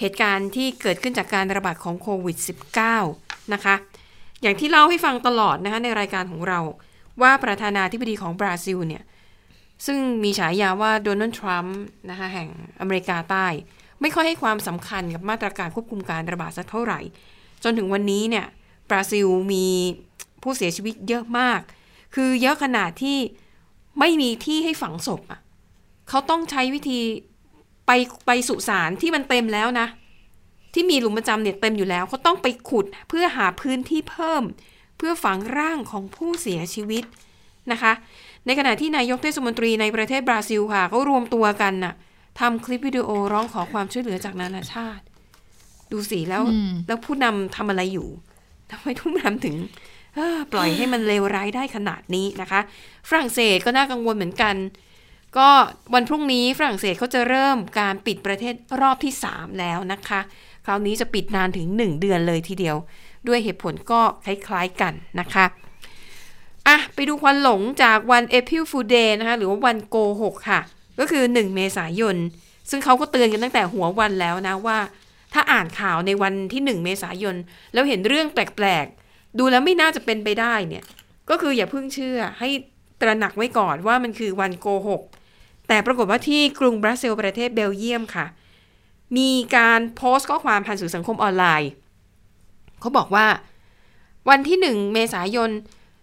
[0.00, 2.36] เหตุการณ์ที่เกิดขึ้นจากการระบาดของโควิด
[2.94, 3.74] -19 นะคะ
[4.42, 6.60] อย่างที่เล่าให้ฟังตลอดนะคะในรายการของเรา
[7.22, 9.02] ว่าประธานาธิบดีของบราซิลเนี่ย
[9.86, 12.48] ซึ่งมีฉายาว่าโดนัลด์ทรัมป์นะคะแห่ง
[12.80, 13.46] อเมริกาใต้
[14.00, 17.00] ไม่ค่อยให้ความสำคัญกับมาตรการควบคุมการระบาดสักเท่าไหร่
[17.64, 18.46] จนถึงวันนี้เนี่ย
[18.90, 19.66] บราซิลมี
[20.42, 21.60] ผู้เสียชีวิตเยอะมาก
[22.14, 23.18] คือเยอะขนาดที่
[23.98, 25.40] ไม่มีที่ให้ฝังศพอะ
[26.08, 27.00] เขาต้องใช้วิธี
[27.86, 27.90] ไป
[28.26, 29.86] ไปสุสานที่มันเต็มแล้วนะ
[30.74, 34.42] ที่มีหลุมประจำเนี่ยเต็มอยู่แล้วเขาต้องไปขุดเพื่อหาพื้นที่เพิ่ม
[34.96, 37.04] เพื่อฝังร่างของผู้เสียชีวิต
[37.72, 37.92] นะคะ
[38.46, 41.94] ในขณะที่นายกเทศมนตรีในประเทศบราซิลค่ะก็รวมตัวกันน่ะ
[42.40, 45.04] ทำคลิปวิดีโอร้องขอความช่วยเหลือจากนานาชาติ
[45.92, 48.08] ดูสิแล้วอืมแล้วผู้นำทำอะไรอยู่
[48.70, 49.56] ทำไมผู้นำถึง
[50.14, 52.60] เอ้อปล่อยให้มันเลวร้ายได้ขนาดนี้นะคะ
[53.08, 54.54] ฝรั่งเศสก็น่ากังวลเหมือนกัน
[55.38, 55.48] ก็
[55.94, 60.20] วันพรุ่งนี้ฝรั่งเศสเขาจะเริ่มการปิดประเทศรอบที่ 3 แล้วนะคะ
[60.66, 62.76] คราวนี้จะปิดนานถึง 1 เดือนเลยทีเดียว
[63.28, 65.44] ด้วยเหตุผลก็คล้ายๆกันนะคะ
[66.68, 70.60] อะไปดูควันหลงจากวัน April Fool Day นะคะหรือว่าวันโกหกค่ะ
[70.98, 72.16] ก็คือ 1 เมษายน
[72.70, 74.78] ซึ่งเขาก็เตือนกันตั้งแต่หัววันแล้วนะว่า
[75.32, 77.36] ถ้าอ่านข่าวในวันที่ 1 เมษายน
[77.72, 80.84] แล้วเห็นเรื่องแปลกๆ ดูแล้วไม่น่าจะเป็นไปได้เนี่ย
[81.30, 82.48] ก็คืออย่าเพิ่งเชื่อให้
[83.00, 85.02] ตระหนักไว้ก่อนว่ามันคือวันโกหก
[85.72, 88.26] แต่ปรากฏว่าที่กรุงบรัสเซลส์ประเทศเบลเยียมค่ะ
[89.16, 91.70] มีการโพสต์ข้อความผ่านสื่อสังคมออนไลน์
[92.80, 93.26] เขาบอกว่า
[94.28, 95.50] วันที่ 1 เมษายน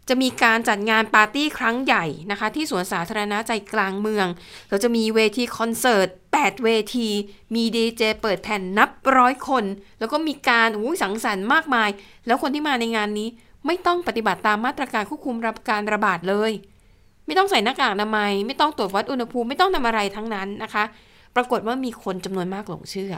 [0.10, 4.28] จะมีการจัดงานปาร์ตี้ครั้งใหญ่นะคะ ที่สวนสาธารณะใจกลางเมือง
[4.70, 7.10] เราจะมีเวทีคอนเสิร์ต 8 เวที
[7.56, 9.64] มีดีเจเปิดแผ่นนับร้อยคน
[10.00, 11.90] แล้วก็มีการอู้สังสรรค์มากมาย
[12.26, 13.30] แล้วคนที่มาในงานนี้
[13.66, 16.54] ไม่ต้องปฏิบัติตามมาตรการควบคุมรับการระบาดเลย
[17.30, 20.84] ไม่ต้องใส่หน้ากากอนามัย ไม่ต้องตรวจวัดอุณหภูมิไม่ต้องทำอะไรทั้งนั้นนะคะ
[21.36, 23.14] ปรากฏว่ามีคนจำนวนมากหลงเชื่อ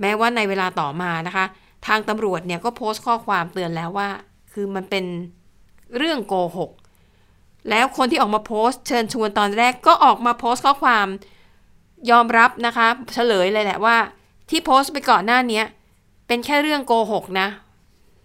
[0.00, 1.44] แม้ว่าในเวลาต่อมานะคะ
[1.86, 4.08] ทางตำรวจเนี่ยก็โพสต์ข้อความเตือนแล้วว่า
[4.52, 5.04] คือมันเป็น
[5.96, 6.70] เรื่องโกหก
[7.70, 11.06] แล้วคนที่ออกมาโพสต์เชิญชวนตอนแรกก็ออกมาโพสต์ข้อความ
[12.10, 13.96] ยอมรับนะคะ เฉลยเลยแหละว่า
[14.50, 15.64] ที่โพสต์ไปก่อนหน้าเนี้ย
[16.26, 17.48] เป็นแค่เรื่องโกหกนะ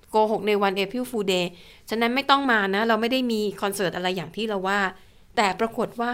[0.10, 1.46] โกหกในวัน April Fool Day
[1.90, 4.80] ฉะนั้นไม่ต้องมานะ เราไม่ได้มีคอนเสิร์ตอะไรอย่างที่เราว่า
[5.36, 6.14] แต่ปรากฏว่า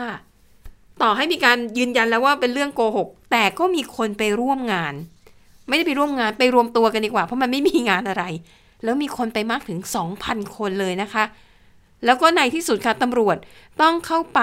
[1.01, 4.93] ต่อให้มีการยืนยันแล้วว่าเป็นเรื่องโกหก แต่ก็มีคนไปร่วมงาน
[5.67, 8.23] ไม่ได้ไปร่วมงานไปรวมตัวกันดีกว่า เพราะมันไม่มีงานอะไร
[8.83, 9.79] แล้วมีคนไปมากถึง
[10.17, 11.23] 2,000 คนเลยนะคะ
[12.05, 13.37] แล้วก็ในที่สุดค่ะตำรวจ
[13.81, 14.41] ต้องเข้าไป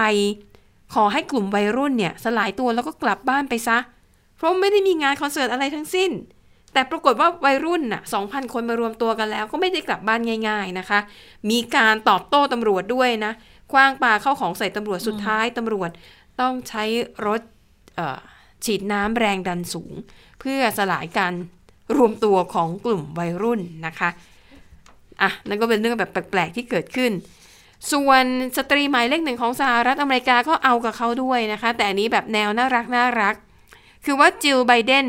[0.95, 3.79] ขอให้กลุ่มวัยรุ่นเนี่ยสลายตัวแล้วก็กลับบ้านไปซะ
[4.37, 6.11] เพราะไม่ได้มีงานคอนเสิร์ตอะไรทั้งสิ้น
[6.73, 10.99] แต่ปรากฏว่าวัยรุ่นน่ะ2,000 คนมารวมตัวกันแล้ว ก็ไม่ได้กลับบ้านง่าย ๆนะคะ
[11.51, 13.33] มีการตอบโต้ตำรวจด้วยนะ
[13.73, 15.91] คว้างปาเข้าของใส่ตำรวจสุดท้ายตำรวจ
[16.41, 16.85] ต้องใช้
[17.27, 17.41] รถ
[17.97, 18.19] เอ่อ
[18.65, 19.93] ฉีดน้ำแรงดันสูง
[20.41, 21.33] เพื่อสลายการ
[21.97, 24.11] รวมตัวของกลุ่มวัยรุ่นนะคะ
[25.23, 27.13] อะนั่นก็เป็นเรื่องแบบแปลกๆที่เกิดขึ้น
[27.93, 28.25] ส่วน
[28.57, 33.35] สตรีหมายเลขหนึ่งของสหรัฐอเมริกาก็เอากับเขาด้วยนะคะ แต่อันนี้แบบแนวน่ารักน่ารัก
[34.05, 35.07] คือว่าจิลไบเดน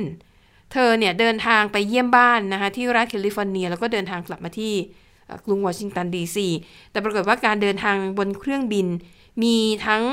[0.73, 4.73] เธอเนี่ยเดินทางไปเยี่ยมบ้านนะคะที่รัฐแคลิฟอร์เนีย แล้วก็เดินทางกลับมาที่
[5.45, 6.47] กรุงวอชิงตันดีซี
[6.91, 8.87] แต่ปรากฏว่าการเดินทางบนเครื่องบิน
[9.43, 9.55] มี
[9.85, 10.03] ทั้ง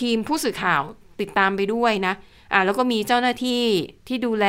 [0.00, 0.82] ทีมผู้สื่อข่าว
[1.20, 2.14] ติดตามไปด้วยนะ
[2.52, 3.62] อ่าแล้วก็มีเจ้าหน้าที่
[4.08, 4.46] ที่ดูแล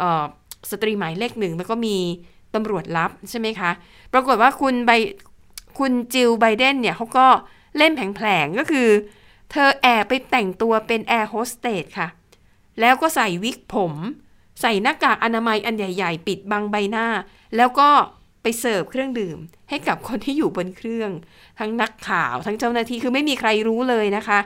[0.00, 0.02] อ
[0.70, 1.96] สตรีหมายเลขหนึ่งแล้วก็มี
[2.54, 3.70] ตำรวจลับใช่ไหมคะ
[4.12, 4.90] ปรากฏว่าคุณไบ
[5.78, 7.26] คุณจิลไบเดนเนี่ยเขาก็
[7.78, 8.88] เล่นแผลงๆก็คือ
[9.50, 12.08] เธอแอบไปแต่งตัวเป็นแอร์โฮสเตสค่ะ
[12.80, 13.92] แล้วก็ใส่วิกผม
[14.60, 17.06] ใส่หน้ากากอนามัยอันใหญ่ ๆ ปิดบังใบหน้า
[17.56, 17.88] แล้วก็
[18.42, 19.38] ไปเสิร์ฟเครื่องดื่ม
[19.70, 21.10] ให้กับคนที่อยู่บนเครื่อง
[21.58, 24.38] ทั้งนักข่าวทั้งเจ้าหน้าที่คือไม่มีใครรู้เลยนะคะ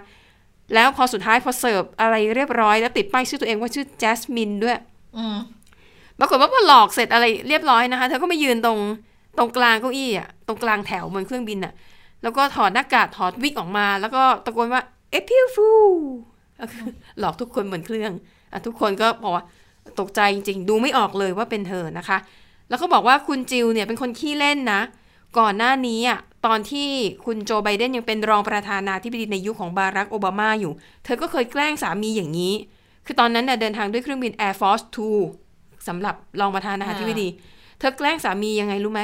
[0.74, 4.76] แล้วพอสุดท้ายพอเสิร์ฟอะไรเรียบร้อย แล้วติดป้ายชื่อตัวเองว่าชื่อแจสมินด้วย
[5.16, 5.38] อืม
[6.18, 8.78] ปรากฏว่าพอหลอกเสร็จอะไรเรียบร้อยนะคะ เธอก็มายืนตรง
[9.38, 11.72] ตรงกลางเก้าอี้อะตรงกลางแถวบนเครื่องบินอะ
[12.22, 14.82] แล้วก็ถอดหน้ากากถอดวิกออกมา แล้วก็ตะโกนว่า
[15.14, 15.94] April Fool
[17.20, 18.12] หลอกทุกคนเหมือนเครื่อง
[18.52, 19.44] อะทุกคนก็บอกว่า
[20.00, 22.18] ตกใจจริงๆ ดูไม่ออกเลยว่าเป็นเธอนะคะ
[22.68, 24.80] แล้วก็บอกว่าคุณจิลเนี่ยเป็นคนขี้เล่นนะ
[25.38, 26.88] ก่อนหน้านี้อะตอนที่
[27.24, 30.72] คุณโจไบเดนยังเป็นรองประธานาธิบดีในยุคของบารักโอบามาอยู่
[31.04, 32.54] เธอก็เคยแกล้งสามีอย่างนี้
[33.06, 34.84] คือตอนนั้นเน่ยเดินทางด้วยเครื่องบิน Air Force
[35.36, 37.28] 2สำหรับรองประธานาธิบดี
[37.78, 39.02] เธอแกล้งสามียังไงรู้ไหม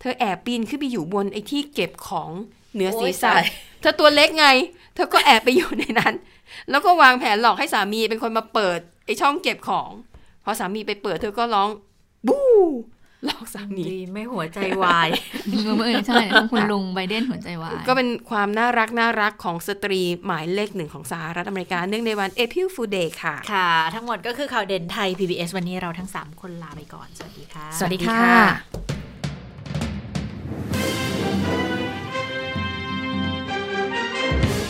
[0.00, 2.30] เธอแอบปีนขึ้นไปอยู่บนไอ้ที่เก็บของ
[2.74, 3.44] เหนือศีรษะโอ๊ยตาย
[3.80, 4.46] เธอตัวเล็กไง
[4.94, 6.14] เธอก็แอบไปอยู่ในนั้น
[6.70, 9.90] แล้วก็วางแผนหลอกให้สามีเป็นคนมาเปิดไอ้ช่องเก็บของ
[10.44, 11.68] พอสามีไปเปิดเธอก็ร้อง
[12.28, 12.44] บู๊
[13.26, 15.08] หลอกสามีดีไม่หัวใจวาย
[15.84, 29.01] เออใช่ต้องคุณลุงไบเดนหัวใจวาย ก็เป็นความน่ารักน่ารักของสตรีหมายเลขหนึ่งของสหรัฐอเมริกา เนื่องในวัน April Fool Day ค่ะ ค่ะ ทั้งหมดก็คือข่าวเด่นไทย PBS วันนี้เราทั้ง 3 คนลาไปก่อน สวัสดีค่ะ สวัสดีค่ะ